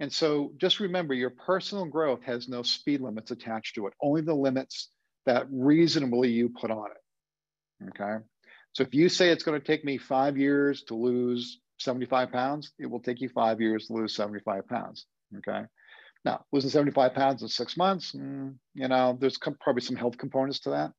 And 0.00 0.12
so 0.12 0.52
just 0.56 0.80
remember 0.80 1.14
your 1.14 1.30
personal 1.30 1.84
growth 1.84 2.22
has 2.24 2.48
no 2.48 2.62
speed 2.62 3.00
limits 3.00 3.30
attached 3.30 3.76
to 3.76 3.86
it, 3.86 3.92
only 4.02 4.22
the 4.22 4.34
limits 4.34 4.90
that 5.26 5.46
reasonably 5.50 6.30
you 6.30 6.48
put 6.48 6.70
on 6.70 6.88
it. 6.90 7.88
Okay. 7.88 8.24
So 8.72 8.82
if 8.82 8.94
you 8.94 9.08
say 9.08 9.30
it's 9.30 9.44
going 9.44 9.60
to 9.60 9.66
take 9.66 9.84
me 9.84 9.98
five 9.98 10.36
years 10.36 10.82
to 10.84 10.94
lose 10.94 11.60
75 11.78 12.32
pounds, 12.32 12.72
it 12.78 12.86
will 12.86 13.00
take 13.00 13.20
you 13.20 13.28
five 13.28 13.60
years 13.60 13.86
to 13.86 13.94
lose 13.94 14.14
75 14.14 14.66
pounds. 14.68 15.06
Okay. 15.38 15.62
Now, 16.24 16.44
losing 16.52 16.70
75 16.70 17.14
pounds 17.14 17.42
in 17.42 17.48
six 17.48 17.76
months, 17.76 18.12
mm, 18.12 18.54
you 18.74 18.88
know, 18.88 19.16
there's 19.18 19.38
probably 19.38 19.82
some 19.82 19.96
health 19.96 20.18
components 20.18 20.60
to 20.60 20.70
that. 20.70 20.92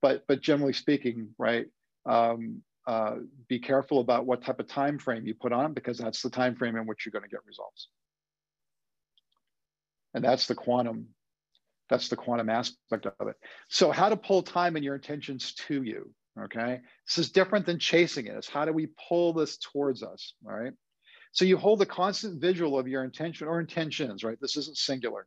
But, 0.00 0.24
but 0.28 0.40
generally 0.40 0.74
speaking, 0.74 1.30
right, 1.38 1.66
um, 2.06 2.62
uh, 2.86 3.16
be 3.48 3.58
careful 3.58 4.00
about 4.00 4.26
what 4.26 4.44
type 4.44 4.58
of 4.58 4.66
time 4.66 4.98
frame 4.98 5.26
you 5.26 5.34
put 5.34 5.52
on 5.52 5.72
because 5.72 5.98
that's 5.98 6.22
the 6.22 6.30
time 6.30 6.56
frame 6.56 6.76
in 6.76 6.86
which 6.86 7.06
you're 7.06 7.12
going 7.12 7.22
to 7.22 7.28
get 7.28 7.44
results. 7.46 7.88
And 10.14 10.24
that's 10.24 10.46
the 10.46 10.54
quantum 10.54 11.08
that's 11.90 12.08
the 12.08 12.16
quantum 12.16 12.48
aspect 12.48 13.06
of 13.06 13.28
it. 13.28 13.36
So 13.68 13.90
how 13.90 14.08
to 14.08 14.16
pull 14.16 14.42
time 14.42 14.76
and 14.76 14.84
your 14.84 14.94
intentions 14.94 15.52
to 15.66 15.82
you 15.82 16.10
okay? 16.40 16.80
This 17.06 17.18
is 17.18 17.30
different 17.30 17.66
than 17.66 17.78
chasing 17.78 18.26
it. 18.26 18.34
It's 18.34 18.48
how 18.48 18.64
do 18.64 18.72
we 18.72 18.88
pull 19.08 19.34
this 19.34 19.58
towards 19.58 20.02
us 20.02 20.34
all 20.46 20.52
right? 20.52 20.72
So 21.32 21.44
you 21.44 21.56
hold 21.56 21.80
a 21.82 21.86
constant 21.86 22.40
visual 22.40 22.78
of 22.78 22.88
your 22.88 23.04
intention 23.04 23.46
or 23.46 23.60
intentions 23.60 24.24
right? 24.24 24.38
This 24.40 24.56
isn't 24.56 24.76
singular 24.76 25.26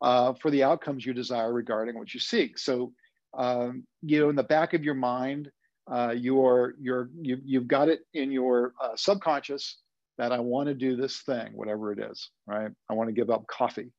uh, 0.00 0.34
for 0.34 0.50
the 0.50 0.62
outcomes 0.62 1.04
you 1.04 1.12
desire 1.14 1.52
regarding 1.52 1.98
what 1.98 2.14
you 2.14 2.20
seek. 2.20 2.58
So 2.58 2.92
um, 3.36 3.84
you 4.02 4.20
know 4.20 4.28
in 4.28 4.36
the 4.36 4.42
back 4.42 4.74
of 4.74 4.84
your 4.84 4.94
mind 4.94 5.50
uh, 5.90 6.14
you're 6.16 6.74
you're 6.80 7.10
you, 7.20 7.38
you've 7.44 7.68
got 7.68 7.88
it 7.88 8.00
in 8.14 8.30
your 8.30 8.72
uh, 8.80 8.96
subconscious 8.96 9.78
that 10.16 10.32
i 10.32 10.38
want 10.38 10.66
to 10.68 10.74
do 10.74 10.96
this 10.96 11.22
thing 11.22 11.50
whatever 11.54 11.92
it 11.92 11.98
is 11.98 12.30
right 12.46 12.70
i 12.88 12.94
want 12.94 13.08
to 13.08 13.12
give 13.12 13.30
up 13.30 13.46
coffee 13.46 13.90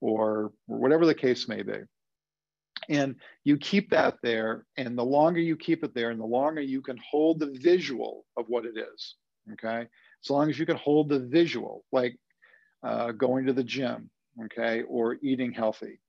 or, 0.00 0.52
whatever 0.66 1.06
the 1.06 1.14
case 1.14 1.48
may 1.48 1.62
be. 1.62 1.78
And 2.88 3.16
you 3.44 3.56
keep 3.58 3.90
that 3.90 4.16
there, 4.22 4.64
and 4.76 4.96
the 4.96 5.04
longer 5.04 5.40
you 5.40 5.56
keep 5.56 5.84
it 5.84 5.94
there, 5.94 6.10
and 6.10 6.20
the 6.20 6.24
longer 6.24 6.60
you 6.60 6.80
can 6.80 6.98
hold 7.08 7.38
the 7.38 7.58
visual 7.60 8.24
of 8.36 8.46
what 8.48 8.64
it 8.64 8.76
is, 8.76 9.16
okay? 9.52 9.86
As 10.24 10.30
long 10.30 10.48
as 10.48 10.58
you 10.58 10.66
can 10.66 10.76
hold 10.76 11.08
the 11.08 11.20
visual, 11.20 11.84
like 11.92 12.16
uh, 12.82 13.12
going 13.12 13.46
to 13.46 13.52
the 13.52 13.64
gym, 13.64 14.10
okay, 14.46 14.82
or 14.82 15.18
eating 15.22 15.52
healthy, 15.52 16.00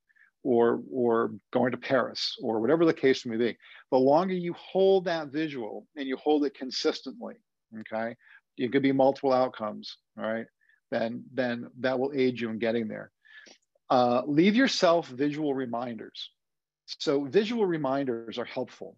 or 0.43 0.82
or 0.91 1.34
going 1.51 1.71
to 1.71 1.77
Paris, 1.77 2.36
or 2.41 2.60
whatever 2.60 2.86
the 2.86 2.93
case 2.93 3.25
may 3.25 3.38
be. 3.38 3.58
The 3.91 3.97
longer 3.97 4.34
you 4.34 4.54
hold 4.54 5.06
that 5.06 5.27
visual 5.27 5.88
and 5.95 6.08
you 6.08 6.17
hold 6.17 6.45
it 6.45 6.54
consistently, 6.56 7.36
okay, 7.80 8.15
it 8.58 8.71
could 8.71 8.84
be 8.84 8.91
multiple 8.91 9.34
outcomes, 9.34 9.97
all 10.17 10.32
right, 10.32 10.47
then 10.89 11.23
then 11.34 11.69
that 11.80 11.99
will 11.99 12.12
aid 12.15 12.39
you 12.39 12.49
in 12.49 12.60
getting 12.60 12.88
there. 12.88 13.12
Uh, 13.89 14.21
leave 14.25 14.56
yourself 14.56 15.08
visual 15.10 15.54
reminders. 15.54 16.32
So 16.86 17.25
visual 17.25 17.65
reminders 17.65 18.38
are 18.38 18.45
helpful 18.45 18.97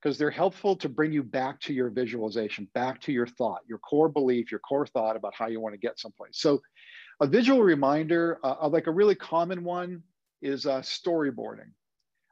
because 0.00 0.18
they're 0.18 0.30
helpful 0.30 0.76
to 0.76 0.88
bring 0.88 1.12
you 1.12 1.22
back 1.22 1.60
to 1.62 1.72
your 1.72 1.90
visualization, 1.90 2.68
back 2.74 3.00
to 3.02 3.12
your 3.12 3.26
thought, 3.26 3.60
your 3.66 3.78
core 3.78 4.08
belief, 4.08 4.50
your 4.50 4.60
core 4.60 4.86
thought 4.86 5.16
about 5.16 5.34
how 5.34 5.46
you 5.46 5.60
want 5.60 5.74
to 5.74 5.78
get 5.78 5.98
someplace. 5.98 6.38
So 6.38 6.60
a 7.20 7.26
visual 7.26 7.62
reminder, 7.62 8.38
uh, 8.44 8.68
like 8.68 8.86
a 8.86 8.92
really 8.92 9.14
common 9.14 9.64
one 9.64 10.02
is 10.42 10.66
uh, 10.66 10.80
storyboarding. 10.80 11.70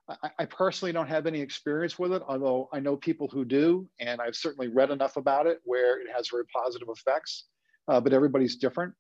I, 0.09 0.31
I, 0.41 0.45
personally 0.45 0.93
don't 0.93 1.09
have 1.09 1.27
any 1.27 1.41
experience 1.41 1.99
with 1.99 2.13
it, 2.13 2.23
although 2.29 2.69
I 2.73 2.81
know 2.81 2.97
people 2.97 3.29
who 3.29 3.45
do, 3.45 3.89
and 4.01 4.21
I've 4.21 4.37
certainly 4.37 4.69
read 4.69 4.91
enough 4.91 5.17
about 5.17 5.47
it 5.47 5.61
where 5.65 5.99
it 6.01 6.09
has 6.15 6.29
very 6.29 6.45
positive 6.55 6.89
effects, 6.91 7.45
uh, 7.89 8.01
but 8.01 8.13
everybody's 8.13 8.57
different. 8.57 8.93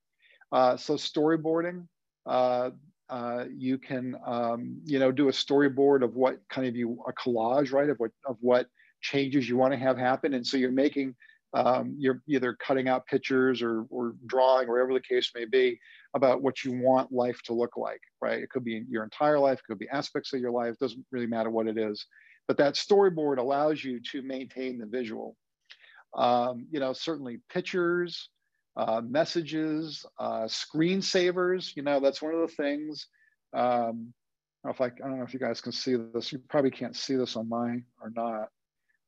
Uh, 0.50 0.76
so 0.76 0.94
storyboarding, 0.94 1.86
uh, 2.26 2.70
uh, 3.10 3.44
you 3.54 3.76
can 3.76 4.16
um, 4.26 4.80
you 4.84 4.98
know 4.98 5.12
do 5.12 5.28
a 5.28 5.32
storyboard 5.32 6.02
of 6.02 6.14
what 6.14 6.38
kind 6.48 6.66
of 6.66 6.74
you 6.74 7.02
a 7.06 7.12
collage 7.12 7.72
right 7.72 7.90
of 7.90 7.98
what 7.98 8.10
of 8.26 8.36
what 8.40 8.66
changes 9.02 9.46
you 9.46 9.56
want 9.56 9.72
to 9.72 9.78
have 9.78 9.98
happen 9.98 10.32
and 10.32 10.46
so 10.46 10.56
you're 10.56 10.72
making 10.72 11.14
um, 11.54 11.94
you're 11.98 12.22
either 12.28 12.54
cutting 12.54 12.88
out 12.88 13.06
pictures 13.06 13.62
or, 13.62 13.86
or 13.90 14.14
drawing 14.26 14.68
whatever 14.68 14.92
the 14.92 15.00
case 15.00 15.30
may 15.34 15.44
be 15.44 15.78
about 16.14 16.42
what 16.42 16.64
you 16.64 16.72
want 16.72 17.12
life 17.12 17.40
to 17.42 17.52
look 17.52 17.76
like 17.76 18.00
right 18.20 18.42
it 18.42 18.50
could 18.50 18.64
be 18.64 18.84
your 18.88 19.04
entire 19.04 19.38
life 19.38 19.58
it 19.58 19.66
could 19.66 19.78
be 19.78 19.88
aspects 19.90 20.32
of 20.32 20.40
your 20.40 20.50
life 20.50 20.74
doesn't 20.78 21.04
really 21.10 21.26
matter 21.26 21.50
what 21.50 21.66
it 21.66 21.78
is 21.78 22.06
but 22.46 22.56
that 22.56 22.74
storyboard 22.74 23.38
allows 23.38 23.82
you 23.82 24.00
to 24.00 24.20
maintain 24.22 24.78
the 24.78 24.86
visual 24.86 25.36
um, 26.16 26.66
you 26.70 26.80
know 26.80 26.92
certainly 26.92 27.40
pictures 27.50 28.28
uh, 28.76 29.00
messages, 29.00 30.04
uh, 30.18 30.44
screensavers. 30.44 31.76
You 31.76 31.82
know, 31.82 32.00
that's 32.00 32.22
one 32.22 32.34
of 32.34 32.40
the 32.40 32.54
things. 32.54 33.06
Um, 33.52 34.12
if 34.66 34.80
I, 34.80 34.86
I 34.86 34.88
don't 34.88 35.18
know 35.18 35.24
if 35.24 35.34
you 35.34 35.40
guys 35.40 35.60
can 35.60 35.72
see 35.72 35.96
this. 36.12 36.32
You 36.32 36.40
probably 36.48 36.70
can't 36.70 36.96
see 36.96 37.16
this 37.16 37.36
on 37.36 37.48
mine 37.48 37.84
or 38.00 38.10
not. 38.14 38.48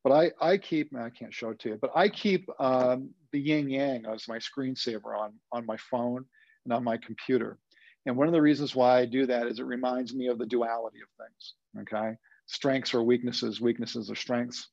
But 0.07 0.33
I, 0.41 0.53
I 0.53 0.57
keep, 0.57 0.95
I 0.95 1.11
can't 1.11 1.35
show 1.35 1.51
it 1.51 1.59
to 1.61 1.71
you, 1.71 1.79
but 1.83 1.91
I 1.97 2.09
keep 2.09 2.49
um, 2.61 3.11
the 3.33 3.41
yin 3.41 3.69
yang 3.69 4.07
as 4.07 4.29
my 4.29 4.39
screensaver 4.39 5.19
on, 5.19 5.33
on 5.51 5.67
my 5.67 5.77
phone 5.79 6.25
and 6.65 6.73
on 6.73 6.85
my 6.85 6.97
computer. 6.97 7.59
And 8.07 8.17
one 8.17 8.29
of 8.29 8.33
the 8.33 8.41
reasons 8.41 8.73
why 8.73 9.01
I 9.01 9.07
do 9.07 9.27
that 9.27 9.49
is 9.49 9.59
it 9.59 9.65
reminds 9.65 10.15
me 10.15 10.29
of 10.29 10.39
the 10.39 10.47
duality 10.47 10.99
of 11.01 11.09
things. 11.27 11.55
Okay. 11.81 12.15
Strengths 12.47 12.95
or 12.95 13.03
weaknesses, 13.03 13.61
weaknesses 13.61 14.09
or 14.09 14.15
strengths 14.15 14.69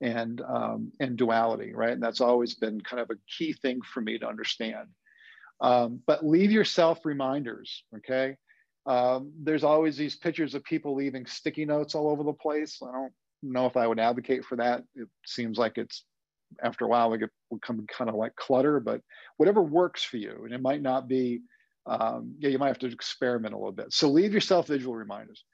and 0.00 0.40
um, 0.40 0.90
and 0.98 1.16
duality, 1.16 1.72
right? 1.72 1.92
And 1.92 2.02
that's 2.02 2.20
always 2.20 2.56
been 2.56 2.80
kind 2.80 3.00
of 3.00 3.10
a 3.10 3.20
key 3.38 3.52
thing 3.52 3.80
for 3.80 4.00
me 4.00 4.18
to 4.18 4.26
understand. 4.26 4.88
Um, 5.60 6.00
but 6.04 6.26
leave 6.26 6.50
yourself 6.50 7.04
reminders, 7.04 7.84
okay? 7.98 8.38
Um, 8.86 9.34
there's 9.40 9.62
always 9.62 9.96
these 9.96 10.16
pictures 10.16 10.56
of 10.56 10.64
people 10.64 10.96
leaving 10.96 11.26
sticky 11.26 11.64
notes 11.64 11.94
all 11.94 12.10
over 12.10 12.24
the 12.24 12.32
place. 12.32 12.80
I 12.82 12.90
don't 12.90 13.12
know 13.52 13.66
if 13.66 13.76
I 13.76 13.86
would 13.86 14.00
advocate 14.00 14.44
for 14.44 14.56
that. 14.56 14.82
It 14.94 15.08
seems 15.26 15.58
like 15.58 15.78
it's 15.78 16.04
after 16.62 16.84
a 16.84 16.88
while 16.88 17.12
it 17.12 17.20
will 17.50 17.58
become 17.58 17.84
kind 17.86 18.08
of 18.08 18.16
like 18.16 18.34
clutter, 18.36 18.80
but 18.80 19.00
whatever 19.36 19.62
works 19.62 20.04
for 20.04 20.16
you, 20.16 20.42
and 20.44 20.52
it 20.52 20.62
might 20.62 20.82
not 20.82 21.08
be. 21.08 21.42
Um, 21.86 22.36
yeah, 22.38 22.48
you 22.48 22.58
might 22.58 22.68
have 22.68 22.78
to 22.78 22.86
experiment 22.86 23.52
a 23.52 23.58
little 23.58 23.70
bit. 23.70 23.92
So 23.92 24.08
leave 24.08 24.32
yourself 24.32 24.68
visual 24.68 24.94
reminders. 24.94 25.44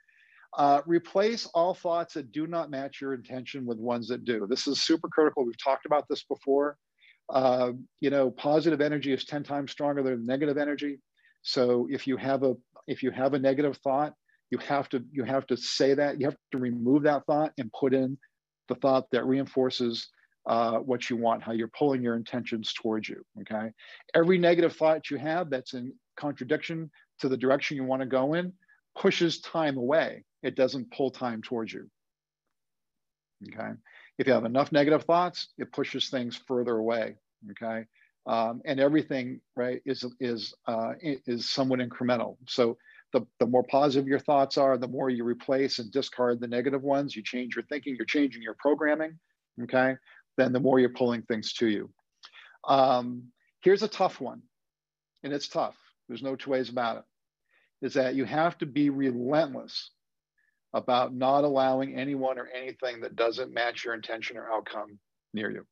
Uh, 0.56 0.80
replace 0.86 1.46
all 1.54 1.74
thoughts 1.74 2.14
that 2.14 2.30
do 2.32 2.46
not 2.46 2.70
match 2.70 3.00
your 3.00 3.14
intention 3.14 3.66
with 3.66 3.78
ones 3.78 4.08
that 4.08 4.24
do. 4.24 4.46
This 4.48 4.66
is 4.66 4.82
super 4.82 5.08
critical. 5.08 5.44
We've 5.44 5.62
talked 5.62 5.86
about 5.86 6.06
this 6.08 6.24
before. 6.24 6.76
Uh, 7.28 7.72
you 8.00 8.10
know, 8.10 8.30
positive 8.30 8.80
energy 8.80 9.12
is 9.12 9.24
10 9.24 9.44
times 9.44 9.70
stronger 9.70 10.02
than 10.02 10.26
negative 10.26 10.58
energy. 10.58 10.98
So 11.42 11.86
if 11.90 12.06
you 12.06 12.16
have 12.16 12.42
a 12.42 12.56
if 12.86 13.02
you 13.02 13.10
have 13.12 13.34
a 13.34 13.38
negative 13.38 13.76
thought, 13.78 14.14
you 14.50 14.58
have 14.58 14.88
to 14.90 15.04
you 15.12 15.24
have 15.24 15.46
to 15.46 15.56
say 15.56 15.94
that. 15.94 16.20
You 16.20 16.26
have 16.26 16.36
to 16.52 16.58
remove 16.58 17.04
that 17.04 17.24
thought 17.26 17.52
and 17.58 17.72
put 17.72 17.94
in 17.94 18.18
the 18.68 18.74
thought 18.76 19.10
that 19.12 19.26
reinforces 19.26 20.08
uh, 20.46 20.78
what 20.78 21.10
you 21.10 21.16
want, 21.16 21.42
how 21.42 21.52
you're 21.52 21.68
pulling 21.68 22.02
your 22.02 22.16
intentions 22.16 22.72
towards 22.72 23.08
you. 23.08 23.22
Okay. 23.42 23.70
Every 24.14 24.38
negative 24.38 24.74
thought 24.74 25.10
you 25.10 25.18
have 25.18 25.50
that's 25.50 25.74
in 25.74 25.92
contradiction 26.16 26.90
to 27.20 27.28
the 27.28 27.36
direction 27.36 27.76
you 27.76 27.84
want 27.84 28.00
to 28.00 28.06
go 28.06 28.34
in 28.34 28.52
pushes 28.98 29.40
time 29.40 29.76
away. 29.76 30.24
It 30.42 30.56
doesn't 30.56 30.90
pull 30.90 31.10
time 31.10 31.42
towards 31.42 31.72
you. 31.72 31.88
Okay. 33.48 33.70
If 34.18 34.26
you 34.26 34.32
have 34.32 34.44
enough 34.44 34.72
negative 34.72 35.04
thoughts, 35.04 35.48
it 35.58 35.72
pushes 35.72 36.08
things 36.08 36.40
further 36.48 36.76
away. 36.76 37.16
Okay. 37.50 37.84
Um, 38.26 38.60
and 38.64 38.78
everything, 38.80 39.40
right, 39.56 39.80
is 39.86 40.04
is 40.20 40.54
uh, 40.66 40.92
is 41.00 41.48
somewhat 41.48 41.80
incremental. 41.80 42.36
So 42.46 42.76
the, 43.12 43.26
the 43.38 43.46
more 43.46 43.64
positive 43.64 44.06
your 44.06 44.18
thoughts 44.18 44.56
are, 44.56 44.78
the 44.78 44.88
more 44.88 45.10
you 45.10 45.24
replace 45.24 45.78
and 45.78 45.90
discard 45.90 46.40
the 46.40 46.48
negative 46.48 46.82
ones. 46.82 47.16
You 47.16 47.22
change 47.22 47.56
your 47.56 47.64
thinking, 47.64 47.96
you're 47.96 48.06
changing 48.06 48.42
your 48.42 48.56
programming. 48.58 49.18
Okay. 49.62 49.96
Then 50.36 50.52
the 50.52 50.60
more 50.60 50.78
you're 50.78 50.90
pulling 50.90 51.22
things 51.22 51.52
to 51.54 51.68
you. 51.68 51.90
Um, 52.66 53.24
here's 53.62 53.82
a 53.82 53.88
tough 53.88 54.20
one, 54.20 54.42
and 55.22 55.32
it's 55.32 55.48
tough. 55.48 55.76
There's 56.08 56.22
no 56.22 56.36
two 56.36 56.50
ways 56.50 56.68
about 56.68 56.98
it. 56.98 57.86
Is 57.86 57.94
that 57.94 58.14
you 58.14 58.24
have 58.24 58.58
to 58.58 58.66
be 58.66 58.90
relentless 58.90 59.90
about 60.72 61.14
not 61.14 61.44
allowing 61.44 61.96
anyone 61.96 62.38
or 62.38 62.48
anything 62.54 63.00
that 63.00 63.16
doesn't 63.16 63.52
match 63.52 63.84
your 63.84 63.94
intention 63.94 64.36
or 64.36 64.50
outcome 64.50 64.98
near 65.34 65.50
you. 65.50 65.66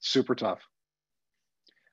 Super 0.00 0.34
tough. 0.34 0.60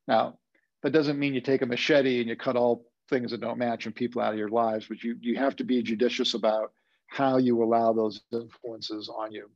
Now, 0.08 0.38
that 0.84 0.92
doesn't 0.92 1.20
mean 1.20 1.34
you 1.34 1.42
take 1.42 1.62
a 1.62 1.66
machete 1.66 2.20
and 2.20 2.30
you 2.30 2.36
cut 2.36 2.56
all 2.56 2.86
things 3.12 3.30
that 3.30 3.42
don't 3.42 3.60
match 3.60 3.86
and 3.86 3.94
people 3.94 4.22
out 4.22 4.34
of 4.34 4.40
your 4.40 4.50
lives, 4.50 4.88
but 4.88 5.04
you, 5.04 5.16
you 5.22 5.36
have 5.38 5.56
to 5.58 5.64
be 5.64 5.84
judicious 5.84 6.34
about 6.34 6.72
how 7.08 7.38
you 7.38 7.62
allow 7.62 7.94
those 7.94 8.22
influences 8.32 9.10
on 9.16 9.32
you. 9.32 9.50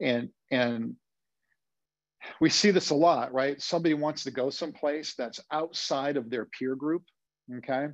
And, 0.00 0.30
and 0.50 0.96
we 2.40 2.50
see 2.50 2.72
this 2.72 2.90
a 2.90 2.94
lot, 2.94 3.32
right? 3.32 3.60
Somebody 3.62 3.94
wants 3.94 4.24
to 4.24 4.30
go 4.32 4.50
someplace 4.50 5.14
that's 5.14 5.40
outside 5.52 6.16
of 6.16 6.30
their 6.30 6.46
peer 6.46 6.74
group, 6.74 7.02
okay? 7.58 7.88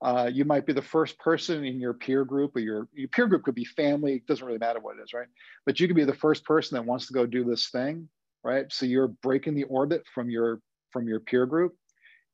Uh, 0.00 0.30
you 0.32 0.44
might 0.44 0.64
be 0.64 0.72
the 0.72 0.80
first 0.80 1.18
person 1.18 1.64
in 1.64 1.80
your 1.80 1.92
peer 1.92 2.24
group 2.24 2.54
or 2.54 2.60
your, 2.60 2.88
your 2.94 3.08
peer 3.08 3.26
group 3.26 3.42
could 3.42 3.56
be 3.56 3.64
family 3.64 4.14
it 4.14 4.26
doesn't 4.28 4.46
really 4.46 4.58
matter 4.58 4.78
what 4.78 4.96
it 4.96 5.02
is 5.02 5.12
right 5.12 5.26
but 5.66 5.80
you 5.80 5.88
could 5.88 5.96
be 5.96 6.04
the 6.04 6.14
first 6.14 6.44
person 6.44 6.76
that 6.76 6.84
wants 6.84 7.08
to 7.08 7.12
go 7.12 7.26
do 7.26 7.42
this 7.42 7.68
thing 7.70 8.08
right 8.44 8.72
so 8.72 8.86
you're 8.86 9.08
breaking 9.08 9.56
the 9.56 9.64
orbit 9.64 10.04
from 10.14 10.30
your 10.30 10.60
from 10.92 11.08
your 11.08 11.18
peer 11.18 11.46
group 11.46 11.74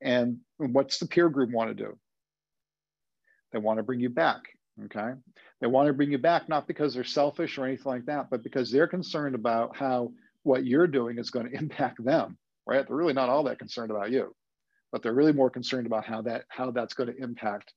and 0.02 0.36
what's 0.58 0.98
the 0.98 1.06
peer 1.06 1.28
group 1.28 1.50
want 1.50 1.70
to 1.70 1.74
do? 1.74 1.98
They 3.52 3.58
want 3.58 3.78
to 3.78 3.82
bring 3.82 4.00
you 4.00 4.10
back 4.10 4.42
okay? 4.86 5.12
They 5.60 5.68
want 5.68 5.86
to 5.86 5.92
bring 5.92 6.10
you 6.10 6.18
back 6.18 6.48
not 6.48 6.66
because 6.66 6.94
they're 6.94 7.04
selfish 7.04 7.58
or 7.58 7.64
anything 7.64 7.84
like 7.86 8.06
that 8.06 8.28
but 8.30 8.42
because 8.42 8.70
they're 8.70 8.88
concerned 8.88 9.36
about 9.36 9.76
how 9.76 10.12
what 10.42 10.66
you're 10.66 10.88
doing 10.88 11.18
is 11.18 11.30
going 11.30 11.46
to 11.50 11.56
impact 11.56 12.04
them 12.04 12.38
right? 12.66 12.86
They're 12.86 12.96
really 12.96 13.12
not 13.12 13.28
all 13.28 13.44
that 13.44 13.58
concerned 13.58 13.90
about 13.90 14.10
you 14.10 14.34
but 14.94 15.02
they're 15.02 15.12
really 15.12 15.32
more 15.32 15.50
concerned 15.50 15.88
about 15.88 16.04
how 16.04 16.22
that 16.22 16.44
how 16.48 16.70
that's 16.70 16.94
going 16.94 17.12
to 17.12 17.20
impact 17.20 17.74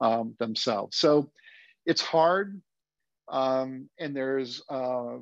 um, 0.00 0.36
themselves. 0.38 0.96
So 0.96 1.32
it's 1.84 2.00
hard, 2.00 2.62
um, 3.28 3.88
and 3.98 4.14
there's 4.14 4.62
uh, 4.68 5.16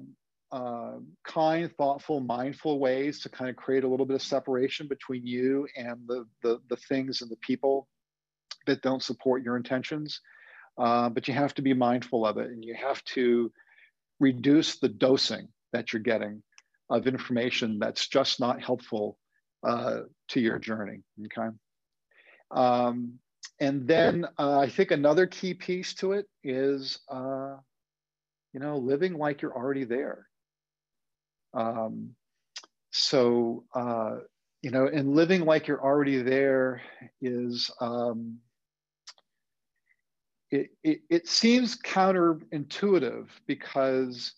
uh, 0.50 0.94
kind, 1.24 1.70
thoughtful, 1.76 2.20
mindful 2.20 2.78
ways 2.78 3.20
to 3.20 3.28
kind 3.28 3.50
of 3.50 3.56
create 3.56 3.84
a 3.84 3.88
little 3.88 4.06
bit 4.06 4.16
of 4.16 4.22
separation 4.22 4.88
between 4.88 5.26
you 5.26 5.68
and 5.76 5.98
the 6.06 6.26
the, 6.42 6.60
the 6.68 6.76
things 6.76 7.22
and 7.22 7.30
the 7.30 7.36
people 7.36 7.88
that 8.66 8.82
don't 8.82 9.02
support 9.02 9.42
your 9.42 9.56
intentions. 9.56 10.20
Uh, 10.78 11.08
but 11.08 11.26
you 11.26 11.34
have 11.34 11.54
to 11.54 11.62
be 11.62 11.74
mindful 11.74 12.24
of 12.24 12.38
it, 12.38 12.50
and 12.50 12.64
you 12.64 12.74
have 12.74 13.02
to 13.04 13.52
reduce 14.20 14.78
the 14.78 14.88
dosing 14.88 15.48
that 15.72 15.92
you're 15.92 16.02
getting 16.02 16.42
of 16.90 17.06
information 17.06 17.78
that's 17.78 18.08
just 18.08 18.40
not 18.40 18.62
helpful 18.62 19.18
uh, 19.66 20.00
to 20.28 20.40
your 20.40 20.58
journey. 20.58 21.02
Okay. 21.26 21.48
Um, 22.50 23.18
and 23.60 23.86
then 23.86 24.24
uh, 24.38 24.58
I 24.60 24.68
think 24.68 24.90
another 24.90 25.26
key 25.26 25.54
piece 25.54 25.94
to 25.94 26.12
it 26.12 26.26
is, 26.44 27.00
uh, 27.10 27.56
you 28.52 28.60
know, 28.60 28.78
living 28.78 29.14
like 29.14 29.42
you're 29.42 29.56
already 29.56 29.84
there. 29.84 30.26
Um, 31.54 32.14
so, 32.90 33.64
uh, 33.74 34.18
you 34.62 34.70
know, 34.70 34.86
and 34.86 35.14
living 35.14 35.44
like 35.44 35.66
you're 35.66 35.82
already 35.82 36.22
there 36.22 36.82
is, 37.20 37.70
um, 37.80 38.38
it, 40.50 40.70
it, 40.82 41.00
it 41.10 41.28
seems 41.28 41.76
counterintuitive 41.76 43.26
because 43.46 44.32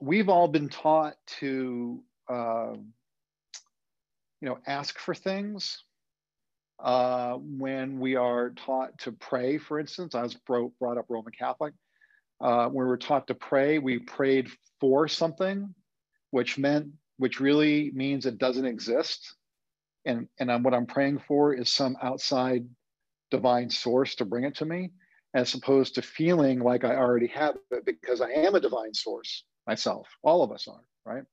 we've 0.00 0.28
all 0.28 0.48
been 0.48 0.68
taught 0.68 1.14
to 1.38 2.02
uh, 2.28 2.74
you 4.40 4.48
know, 4.48 4.58
ask 4.66 4.98
for 4.98 5.14
things. 5.14 5.82
Uh, 6.82 7.34
when 7.34 8.00
we 8.00 8.16
are 8.16 8.50
taught 8.50 8.98
to 8.98 9.12
pray, 9.12 9.58
for 9.58 9.78
instance, 9.78 10.14
I 10.14 10.22
was 10.22 10.34
bro- 10.34 10.72
brought 10.80 10.96
up 10.96 11.06
Roman 11.10 11.32
Catholic. 11.32 11.74
Uh, 12.40 12.66
when 12.66 12.84
we 12.84 12.88
were 12.88 12.96
taught 12.96 13.26
to 13.26 13.34
pray, 13.34 13.78
we 13.78 13.98
prayed 13.98 14.48
for 14.80 15.08
something, 15.08 15.74
which 16.30 16.58
meant, 16.58 16.88
which 17.18 17.40
really 17.40 17.90
means 17.94 18.24
it 18.24 18.38
doesn't 18.38 18.64
exist. 18.64 19.34
And, 20.04 20.28
and 20.38 20.64
what 20.64 20.74
I'm 20.74 20.86
praying 20.86 21.20
for 21.28 21.52
is 21.54 21.70
some 21.70 21.96
outside 22.02 22.66
divine 23.30 23.68
source 23.68 24.14
to 24.16 24.24
bring 24.24 24.44
it 24.44 24.56
to 24.56 24.64
me, 24.64 24.92
as 25.34 25.54
opposed 25.54 25.94
to 25.96 26.02
feeling 26.02 26.60
like 26.60 26.84
I 26.84 26.96
already 26.96 27.28
have 27.28 27.56
it 27.70 27.84
because 27.84 28.20
I 28.20 28.30
am 28.30 28.54
a 28.54 28.60
divine 28.60 28.94
source 28.94 29.44
myself. 29.66 30.08
All 30.22 30.42
of 30.42 30.50
us 30.50 30.66
are, 30.66 30.82
right? 31.04 31.24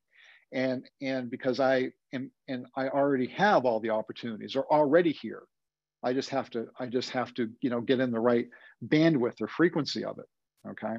and 0.52 0.88
and 1.02 1.30
because 1.30 1.60
I 1.60 1.92
am 2.14 2.32
and 2.48 2.68
I 2.76 2.88
already 2.88 3.28
have 3.28 3.66
all 3.66 3.80
the 3.80 3.90
opportunities 3.90 4.56
are 4.56 4.66
already 4.72 5.12
here. 5.12 5.44
I 6.04 6.14
just 6.14 6.30
have 6.30 6.50
to 6.52 6.68
I 6.80 6.86
just 6.86 7.10
have 7.12 7.34
to 7.36 7.50
you 7.62 7.70
know 7.70 7.82
get 7.82 8.00
in 8.00 8.12
the 8.12 8.20
right 8.20 8.48
bandwidth 8.86 9.42
or 9.42 9.48
frequency 9.48 10.06
of 10.06 10.20
it. 10.20 10.26
Okay, 10.72 10.96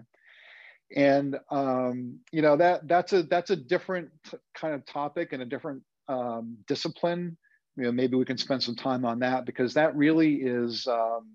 and 0.97 1.37
um, 1.51 2.19
you 2.33 2.43
know 2.43 2.57
that 2.57 2.89
that's 2.89 3.13
a 3.13 3.23
that's 3.25 3.51
a 3.51 3.57
different 3.57 4.11
kind 4.55 4.75
of 4.75 4.85
topic 4.87 5.33
and 5.33 5.43
a 5.43 5.47
different 5.47 5.83
um, 6.09 6.57
discipline. 6.67 7.37
You 7.77 7.85
know, 7.85 7.93
maybe 7.93 8.17
we 8.17 8.25
can 8.25 8.39
spend 8.39 8.63
some 8.63 8.75
time 8.75 9.05
on 9.05 9.21
that 9.21 9.47
because 9.47 9.75
that 9.75 9.95
really 9.97 10.37
is 10.37 10.87
um, 10.87 11.35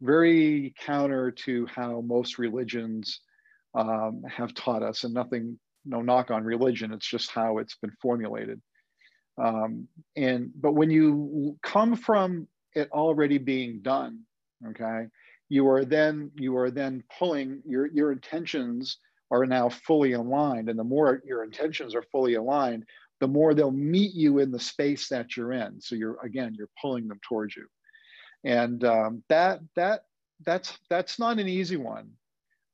very 0.00 0.74
counter 0.80 1.30
to 1.30 1.66
how 1.66 2.00
most 2.00 2.38
religions 2.38 3.20
um, 3.74 4.22
have 4.28 4.54
taught 4.54 4.82
us, 4.82 5.04
and 5.04 5.12
nothing 5.12 5.58
no 5.84 6.02
knock 6.02 6.30
on 6.30 6.44
religion. 6.44 6.92
It's 6.92 7.08
just 7.08 7.30
how 7.30 7.58
it's 7.58 7.76
been 7.76 7.92
formulated. 8.02 8.60
Um, 9.42 9.88
and 10.16 10.50
but 10.58 10.72
when 10.72 10.90
you 10.90 11.58
come 11.62 11.94
from 11.96 12.48
it 12.74 12.90
already 12.90 13.38
being 13.38 13.80
done, 13.82 14.20
okay, 14.68 15.06
you 15.48 15.68
are 15.68 15.84
then 15.84 16.30
you 16.34 16.56
are 16.56 16.70
then 16.70 17.02
pulling 17.18 17.62
your 17.66 17.86
your 17.86 18.12
intentions 18.12 18.98
are 19.30 19.46
now 19.46 19.68
fully 19.68 20.12
aligned, 20.12 20.68
and 20.68 20.78
the 20.78 20.84
more 20.84 21.22
your 21.26 21.44
intentions 21.44 21.94
are 21.94 22.04
fully 22.12 22.34
aligned, 22.34 22.84
the 23.20 23.28
more 23.28 23.54
they'll 23.54 23.70
meet 23.70 24.14
you 24.14 24.38
in 24.38 24.50
the 24.50 24.60
space 24.60 25.08
that 25.08 25.36
you're 25.36 25.52
in. 25.52 25.80
So 25.80 25.94
you're 25.94 26.18
again 26.22 26.54
you're 26.56 26.70
pulling 26.80 27.08
them 27.08 27.20
towards 27.28 27.56
you, 27.56 27.66
and 28.44 28.84
um, 28.84 29.22
that 29.28 29.60
that 29.74 30.02
that's 30.44 30.78
that's 30.90 31.18
not 31.18 31.38
an 31.38 31.48
easy 31.48 31.76
one. 31.76 32.10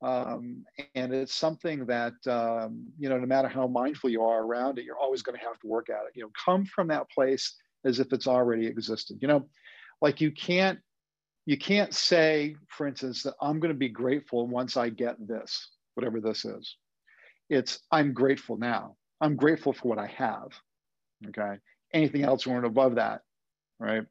Um, 0.02 0.64
and 0.96 1.14
it's 1.14 1.32
something 1.32 1.86
that, 1.86 2.14
um, 2.26 2.88
you 2.98 3.08
know, 3.08 3.18
no 3.18 3.26
matter 3.26 3.46
how 3.46 3.68
mindful 3.68 4.10
you 4.10 4.22
are 4.24 4.42
around 4.42 4.78
it, 4.78 4.84
you're 4.84 4.98
always 4.98 5.22
going 5.22 5.38
to 5.38 5.44
have 5.44 5.60
to 5.60 5.68
work 5.68 5.90
at 5.90 6.06
it. 6.06 6.12
You 6.16 6.24
know, 6.24 6.30
come 6.44 6.64
from 6.66 6.88
that 6.88 7.08
place 7.08 7.54
as 7.84 8.00
if 8.00 8.12
it's 8.12 8.26
already 8.26 8.66
existed. 8.66 9.18
You 9.20 9.28
know, 9.28 9.48
like 10.00 10.20
you 10.20 10.32
can't, 10.32 10.80
you 11.46 11.58
can't 11.58 11.92
say, 11.94 12.56
for 12.68 12.86
instance, 12.86 13.22
that 13.24 13.34
I'm 13.40 13.58
going 13.58 13.72
to 13.72 13.78
be 13.78 13.88
grateful 13.88 14.46
once 14.46 14.76
I 14.76 14.90
get 14.90 15.16
this, 15.26 15.70
whatever 15.94 16.20
this 16.20 16.44
is. 16.44 16.76
It's, 17.50 17.80
I'm 17.90 18.12
grateful 18.12 18.56
now. 18.56 18.96
I'm 19.20 19.36
grateful 19.36 19.72
for 19.72 19.88
what 19.88 19.98
I 19.98 20.06
have. 20.06 20.48
Okay. 21.28 21.58
Anything 21.92 22.24
else 22.24 22.46
or 22.46 22.64
above 22.64 22.94
that, 22.96 23.22
right, 23.78 24.04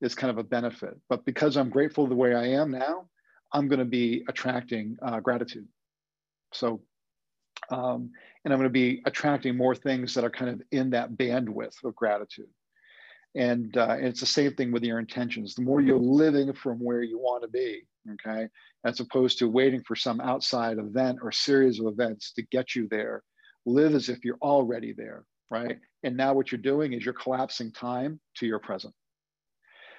is 0.00 0.14
kind 0.14 0.30
of 0.30 0.38
a 0.38 0.44
benefit. 0.44 0.96
But 1.08 1.24
because 1.24 1.56
I'm 1.56 1.70
grateful 1.70 2.06
the 2.06 2.14
way 2.14 2.34
I 2.34 2.46
am 2.48 2.70
now, 2.70 3.08
I'm 3.52 3.68
going 3.68 3.78
to 3.78 3.84
be 3.84 4.24
attracting 4.28 4.96
uh, 5.02 5.20
gratitude. 5.20 5.66
So, 6.52 6.80
um, 7.70 8.10
and 8.44 8.52
I'm 8.52 8.58
going 8.58 8.68
to 8.68 8.70
be 8.70 9.02
attracting 9.06 9.56
more 9.56 9.74
things 9.74 10.14
that 10.14 10.24
are 10.24 10.30
kind 10.30 10.50
of 10.50 10.62
in 10.70 10.90
that 10.90 11.12
bandwidth 11.12 11.82
of 11.84 11.94
gratitude. 11.96 12.48
And, 13.36 13.76
uh, 13.76 13.96
and 13.98 14.06
it's 14.06 14.20
the 14.20 14.26
same 14.26 14.54
thing 14.54 14.72
with 14.72 14.82
your 14.82 14.98
intentions. 14.98 15.54
The 15.54 15.62
more 15.62 15.80
you're 15.80 15.98
living 15.98 16.52
from 16.54 16.78
where 16.78 17.02
you 17.02 17.18
want 17.18 17.42
to 17.42 17.48
be, 17.48 17.82
okay? 18.14 18.48
As 18.84 19.00
opposed 19.00 19.38
to 19.38 19.48
waiting 19.48 19.82
for 19.82 19.94
some 19.94 20.20
outside 20.20 20.78
event 20.78 21.18
or 21.22 21.30
series 21.30 21.78
of 21.78 21.86
events 21.86 22.32
to 22.34 22.42
get 22.42 22.74
you 22.74 22.88
there. 22.88 23.22
Live 23.66 23.94
as 23.94 24.08
if 24.08 24.24
you're 24.24 24.38
already 24.40 24.94
there, 24.94 25.26
right? 25.50 25.78
And 26.02 26.16
now 26.16 26.32
what 26.32 26.50
you're 26.50 26.60
doing 26.60 26.94
is 26.94 27.04
you're 27.04 27.14
collapsing 27.14 27.72
time 27.72 28.20
to 28.36 28.46
your 28.46 28.58
present. 28.58 28.94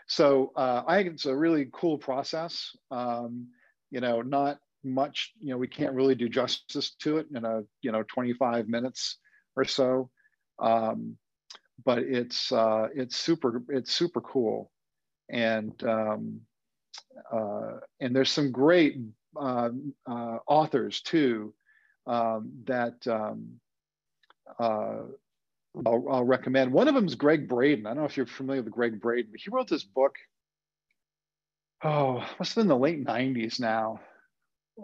So 0.08 0.54
uh, 0.56 0.84
I 0.88 0.98
think 0.98 1.14
it's 1.14 1.26
a 1.26 1.36
really 1.36 1.70
cool 1.72 1.98
process. 1.98 2.76
Um, 2.90 3.50
you 3.92 4.00
know, 4.00 4.22
not 4.22 4.58
much, 4.84 5.34
you 5.40 5.50
know, 5.50 5.58
we 5.58 5.68
can't 5.68 5.94
really 5.94 6.16
do 6.16 6.30
justice 6.30 6.96
to 7.02 7.18
it 7.18 7.28
in 7.36 7.46
a, 7.46 7.62
you 7.82 7.92
know, 7.92 8.04
25 8.04 8.68
minutes 8.68 9.18
or 9.56 9.66
so. 9.66 10.10
Um, 10.60 11.18
but 11.86 12.00
it's, 12.00 12.52
uh, 12.52 12.88
it's 12.96 13.16
super, 13.16 13.64
it's 13.70 13.94
super 13.94 14.22
cool. 14.22 14.72
And, 15.30 15.82
um, 15.84 16.42
uh, 17.32 17.80
and 18.00 18.16
there's 18.16 18.32
some 18.32 18.52
great 18.52 18.98
uh, 19.36 19.70
uh, 20.06 20.38
authors 20.48 21.02
too 21.02 21.54
um, 22.08 22.52
that 22.66 23.06
um, 23.08 23.60
uh, 24.60 25.04
I'll, 25.86 26.06
I'll, 26.10 26.24
recommend. 26.24 26.72
One 26.72 26.88
of 26.88 26.96
them 26.96 27.06
is 27.06 27.16
Gregg 27.16 27.48
Braden. 27.48 27.86
I 27.86 27.90
don't 27.90 28.00
know 28.00 28.06
if 28.06 28.18
you're 28.18 28.26
familiar 28.26 28.64
with 28.64 28.74
Gregg 28.74 29.00
Braden, 29.00 29.32
but 29.32 29.42
he 29.42 29.50
wrote 29.52 29.68
this 29.68 29.84
book. 29.84 30.16
Oh, 31.84 32.26
must 32.40 32.56
have 32.56 32.64
been 32.64 32.68
the 32.68 32.78
late 32.78 33.06
'90s 33.06 33.60
now, 33.60 34.00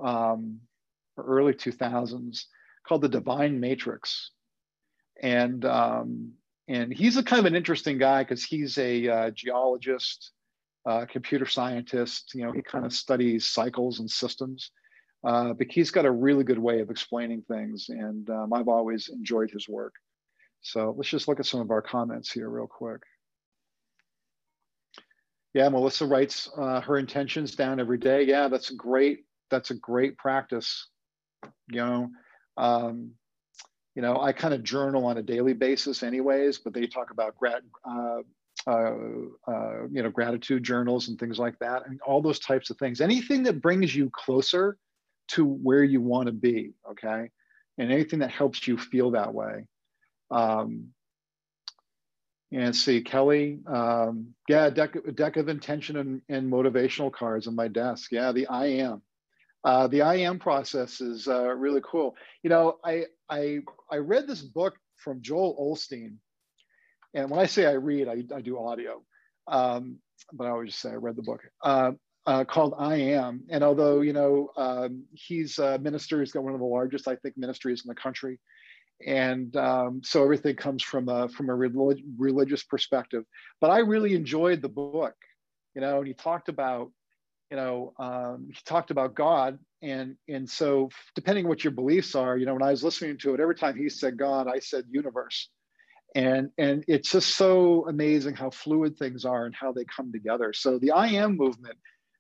um, 0.02 0.60
or 1.18 1.26
early 1.26 1.54
2000s, 1.54 2.46
called 2.88 3.02
The 3.02 3.10
Divine 3.10 3.60
Matrix, 3.60 4.32
and 5.22 5.66
um, 5.66 6.34
and 6.74 6.92
he's 6.92 7.18
a 7.18 7.24
kind 7.24 7.40
of 7.40 7.46
an 7.46 7.56
interesting 7.56 8.00
guy 8.00 8.24
because 8.24 8.44
he's 8.44 8.80
a 8.80 9.08
uh, 9.08 9.30
geologist, 9.30 10.32
uh, 10.88 11.06
computer 11.06 11.46
scientist. 11.46 12.32
You 12.34 12.46
know, 12.46 12.52
he 12.52 12.64
kind 12.64 12.84
of 12.84 12.94
studies 12.94 13.46
cycles 13.46 14.00
and 14.00 14.10
systems. 14.10 14.72
Uh, 15.24 15.54
but 15.54 15.68
he's 15.70 15.92
got 15.92 16.06
a 16.06 16.12
really 16.12 16.44
good 16.44 16.58
way 16.58 16.82
of 16.82 16.90
explaining 16.90 17.44
things, 17.44 17.90
and 17.90 18.28
um, 18.30 18.52
I've 18.52 18.68
always 18.68 19.08
enjoyed 19.08 19.52
his 19.52 19.70
work. 19.70 19.94
So 20.62 20.94
let's 20.98 21.10
just 21.10 21.28
look 21.28 21.40
at 21.40 21.46
some 21.46 21.62
of 21.62 21.70
our 21.70 21.82
comments 21.82 22.32
here 22.32 22.50
real 22.50 22.68
quick. 22.68 23.02
Yeah, 25.54 25.70
Melissa 25.70 26.08
writes 26.08 26.50
uh, 26.58 26.82
her 26.82 26.98
intentions 26.98 27.56
down 27.56 27.80
every 27.80 28.00
day. 28.00 28.24
Yeah, 28.24 28.48
that's 28.48 28.72
great. 28.72 29.26
That's 29.52 29.70
a 29.70 29.76
great 29.76 30.18
practice. 30.18 30.90
You 31.70 31.78
know, 31.78 32.10
um, 32.58 33.12
you 33.96 34.02
know, 34.02 34.20
I 34.20 34.32
kind 34.32 34.54
of 34.54 34.64
journal 34.64 35.06
on 35.06 35.18
a 35.18 35.22
daily 35.22 35.54
basis, 35.54 36.04
anyways. 36.04 36.58
But 36.60 36.74
they 36.74 36.88
talk 36.88 37.12
about 37.12 37.36
grat, 37.38 37.62
uh, 37.86 38.20
uh, 38.68 38.94
uh, 39.48 39.88
you 39.92 40.04
know, 40.04 40.10
gratitude 40.10 40.64
journals 40.64 41.08
and 41.08 41.20
things 41.20 41.40
like 41.40 41.60
that, 41.60 41.88
and 41.88 42.00
all 42.02 42.22
those 42.22 42.40
types 42.40 42.70
of 42.70 42.78
things. 42.78 43.02
Anything 43.02 43.44
that 43.44 43.62
brings 43.62 43.96
you 43.96 44.10
closer 44.12 44.78
to 45.30 45.46
where 45.46 45.84
you 45.84 46.02
want 46.02 46.28
to 46.28 46.34
be, 46.34 46.74
okay, 46.92 47.30
and 47.78 47.92
anything 47.92 48.20
that 48.20 48.32
helps 48.32 48.68
you 48.68 48.78
feel 48.78 49.12
that 49.12 49.34
way. 49.34 49.68
Um, 50.32 50.94
and 52.54 52.76
see, 52.76 53.02
Kelly, 53.02 53.60
um, 53.66 54.36
yeah, 54.48 54.70
deck, 54.70 54.96
deck 55.16 55.38
of 55.38 55.50
intention 55.50 55.98
and, 55.98 56.22
and, 56.30 56.52
motivational 56.52 57.12
cards 57.12 57.48
on 57.48 57.56
my 57.56 57.68
desk. 57.68 58.12
Yeah, 58.12 58.32
the 58.32 58.46
I 58.48 58.66
am. 58.66 59.02
Uh, 59.64 59.88
the 59.88 60.04
I 60.04 60.16
am 60.18 60.38
process 60.38 61.02
is 61.02 61.28
uh, 61.28 61.50
really 61.50 61.82
cool. 61.84 62.16
You 62.44 62.50
know, 62.52 62.78
I, 62.84 63.06
I, 63.30 63.60
I 63.94 63.98
read 63.98 64.28
this 64.28 64.42
book 64.42 64.76
from 64.98 65.22
Joel 65.22 65.56
Osteen. 65.60 66.16
And 67.14 67.30
when 67.30 67.40
I 67.40 67.46
say 67.46 67.66
I 67.66 67.74
read, 67.74 68.08
I, 68.08 68.24
I 68.36 68.42
do 68.42 68.58
audio. 68.58 69.04
Um, 69.48 70.00
but 70.32 70.46
I 70.46 70.50
always 70.50 70.70
just 70.70 70.82
say 70.82 70.90
I 70.90 70.96
read 70.96 71.16
the 71.16 71.22
book. 71.22 71.42
Uh, 71.62 71.92
uh, 72.26 72.44
called 72.46 72.74
I 72.80 72.96
Am. 72.96 73.44
And 73.50 73.64
although, 73.64 74.02
you 74.02 74.14
know, 74.14 74.50
um, 74.58 75.04
he's 75.14 75.60
a 75.60 75.78
minister, 75.78 76.20
he's 76.20 76.32
got 76.32 76.44
one 76.44 76.54
of 76.54 76.60
the 76.60 76.66
largest, 76.66 77.08
I 77.08 77.18
think, 77.18 77.38
ministries 77.38 77.84
in 77.86 77.90
the 77.90 77.96
country 77.96 78.40
and 79.06 79.56
um, 79.58 80.02
so 80.04 80.24
everything 80.24 80.56
comes 80.56 80.84
from 80.84 81.10
a 81.10 81.28
from 81.30 81.50
a 81.50 81.56
relig- 81.56 82.04
religious 82.18 82.64
perspective. 82.64 83.24
But 83.60 83.72
I 83.72 83.80
really 83.80 84.14
enjoyed 84.16 84.62
the 84.62 84.70
book, 84.70 85.16
you 85.76 85.82
know, 85.82 85.98
and 86.00 86.08
he 86.08 86.14
talked 86.14 86.50
about, 86.50 86.92
you 87.52 87.58
know, 87.58 87.94
um, 88.00 88.48
he 88.50 88.60
talked 88.66 88.92
about 88.92 89.16
God, 89.16 89.60
and 89.82 90.16
and 90.28 90.50
so 90.50 90.90
depending 91.16 91.48
what 91.48 91.64
your 91.64 91.72
beliefs 91.72 92.16
are, 92.16 92.38
you 92.38 92.46
know, 92.46 92.54
when 92.54 92.64
I 92.64 92.72
was 92.72 92.84
listening 92.84 93.18
to 93.20 93.34
it, 93.34 93.40
every 93.40 93.56
time 93.56 93.78
he 93.78 93.90
said 93.90 94.18
God, 94.18 94.48
I 94.48 94.60
said 94.60 94.86
universe, 94.90 95.50
and 96.16 96.50
and 96.58 96.84
it's 96.88 97.12
just 97.12 97.36
so 97.36 97.88
amazing 97.88 98.36
how 98.36 98.50
fluid 98.50 98.98
things 98.98 99.26
are 99.26 99.46
and 99.46 99.56
how 99.56 99.72
they 99.72 99.86
come 99.86 100.12
together. 100.12 100.54
So 100.54 100.80
the 100.80 100.92
I 100.92 101.08
am 101.08 101.38
movement. 101.38 101.78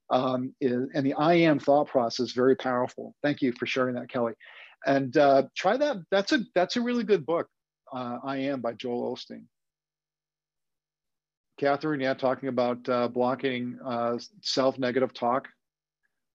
Um, 0.09 0.53
is, 0.61 0.89
and 0.93 1.05
the 1.05 1.13
I 1.13 1.35
am 1.35 1.57
thought 1.57 1.87
process 1.87 2.33
very 2.33 2.55
powerful. 2.55 3.15
Thank 3.23 3.41
you 3.41 3.53
for 3.53 3.65
sharing 3.65 3.95
that, 3.95 4.09
Kelly 4.09 4.33
and 4.85 5.15
uh, 5.17 5.43
try 5.55 5.77
that. 5.77 5.97
That's 6.11 6.31
a 6.31 6.41
that's 6.55 6.75
a 6.75 6.81
really 6.81 7.03
good 7.03 7.25
book. 7.25 7.47
Uh, 7.91 8.17
I 8.23 8.37
am 8.37 8.61
by 8.61 8.73
Joel 8.73 9.15
Osteen. 9.15 9.45
Catherine, 11.63 12.01
yeah, 12.01 12.13
talking 12.13 12.49
about 12.49 12.89
uh, 12.89 13.07
blocking 13.07 13.79
uh, 13.85 14.17
self-negative 14.41 15.13
talk. 15.13 15.47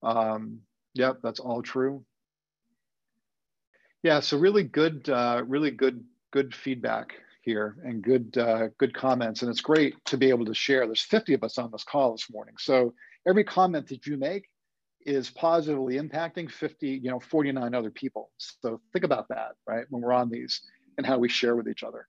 Um, 0.01 0.61
yep, 0.95 1.19
that's 1.21 1.39
all 1.39 1.61
true. 1.61 2.03
Yeah, 4.01 4.21
so 4.21 4.39
really 4.39 4.63
good, 4.63 5.07
uh, 5.07 5.43
really 5.45 5.69
good, 5.69 6.03
good 6.31 6.55
feedback 6.55 7.13
here 7.43 7.75
and 7.83 8.01
good, 8.01 8.35
uh, 8.39 8.69
good 8.79 8.95
comments. 8.95 9.43
And 9.43 9.51
it's 9.51 9.61
great 9.61 10.03
to 10.05 10.17
be 10.17 10.29
able 10.29 10.45
to 10.45 10.53
share. 10.55 10.87
There's 10.87 11.03
50 11.03 11.35
of 11.35 11.43
us 11.43 11.59
on 11.59 11.69
this 11.71 11.83
call 11.83 12.13
this 12.13 12.25
morning. 12.31 12.55
So 12.57 12.95
every 13.27 13.43
comment 13.43 13.87
that 13.89 14.07
you 14.07 14.17
make 14.17 14.49
is 15.05 15.29
positively 15.29 15.99
impacting 15.99 16.49
50, 16.49 16.87
you 16.87 17.11
know, 17.11 17.19
49 17.19 17.75
other 17.75 17.91
people. 17.91 18.31
So 18.37 18.81
think 18.93 19.05
about 19.05 19.27
that, 19.29 19.51
right? 19.67 19.85
When 19.91 20.01
we're 20.01 20.11
on 20.11 20.31
these 20.31 20.59
and 20.97 21.05
how 21.05 21.19
we 21.19 21.29
share 21.29 21.55
with 21.55 21.67
each 21.67 21.83
other. 21.83 22.07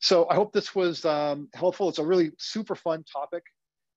So 0.00 0.28
I 0.28 0.34
hope 0.34 0.52
this 0.52 0.74
was 0.74 1.04
um, 1.04 1.48
helpful. 1.54 1.88
It's 1.88 1.98
a 1.98 2.04
really 2.04 2.32
super 2.38 2.74
fun 2.74 3.04
topic. 3.10 3.42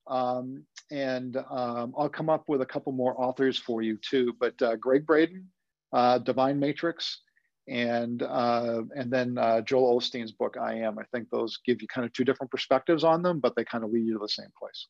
Um, 0.08 0.66
and 0.92 1.38
um, 1.38 1.94
I'll 1.98 2.10
come 2.10 2.30
up 2.30 2.46
with 2.48 2.62
a 2.62 2.66
couple 2.66 2.92
more 2.92 3.20
authors 3.22 3.58
for 3.58 3.82
you 3.82 3.98
too. 3.98 4.34
But 4.40 4.60
uh, 4.62 4.76
Gregg 4.76 5.06
Braden, 5.06 5.48
uh, 5.94 6.18
Divine 6.20 6.60
Matrix, 6.60 7.22
and 7.68 8.24
uh, 8.24 8.82
and 8.96 9.12
then 9.12 9.38
uh, 9.38 9.62
Joel 9.62 10.00
Osteen's 10.00 10.32
book, 10.32 10.58
I 10.60 10.76
Am. 10.76 10.98
I 10.98 11.04
think 11.14 11.30
those 11.30 11.60
give 11.66 11.82
you 11.82 11.88
kind 11.88 12.06
of 12.06 12.14
two 12.14 12.24
different 12.24 12.50
perspectives 12.50 13.04
on 13.04 13.22
them, 13.22 13.40
but 13.40 13.56
they 13.56 13.64
kind 13.64 13.84
of 13.84 13.92
lead 13.92 14.06
you 14.06 14.14
to 14.14 14.20
the 14.20 14.28
same 14.28 14.50
place. 14.58 14.88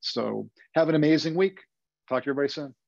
So 0.00 0.48
have 0.74 0.88
an 0.88 0.94
amazing 0.94 1.34
week. 1.34 1.60
Talk 2.08 2.24
to 2.24 2.34
very 2.34 2.48
soon. 2.48 2.74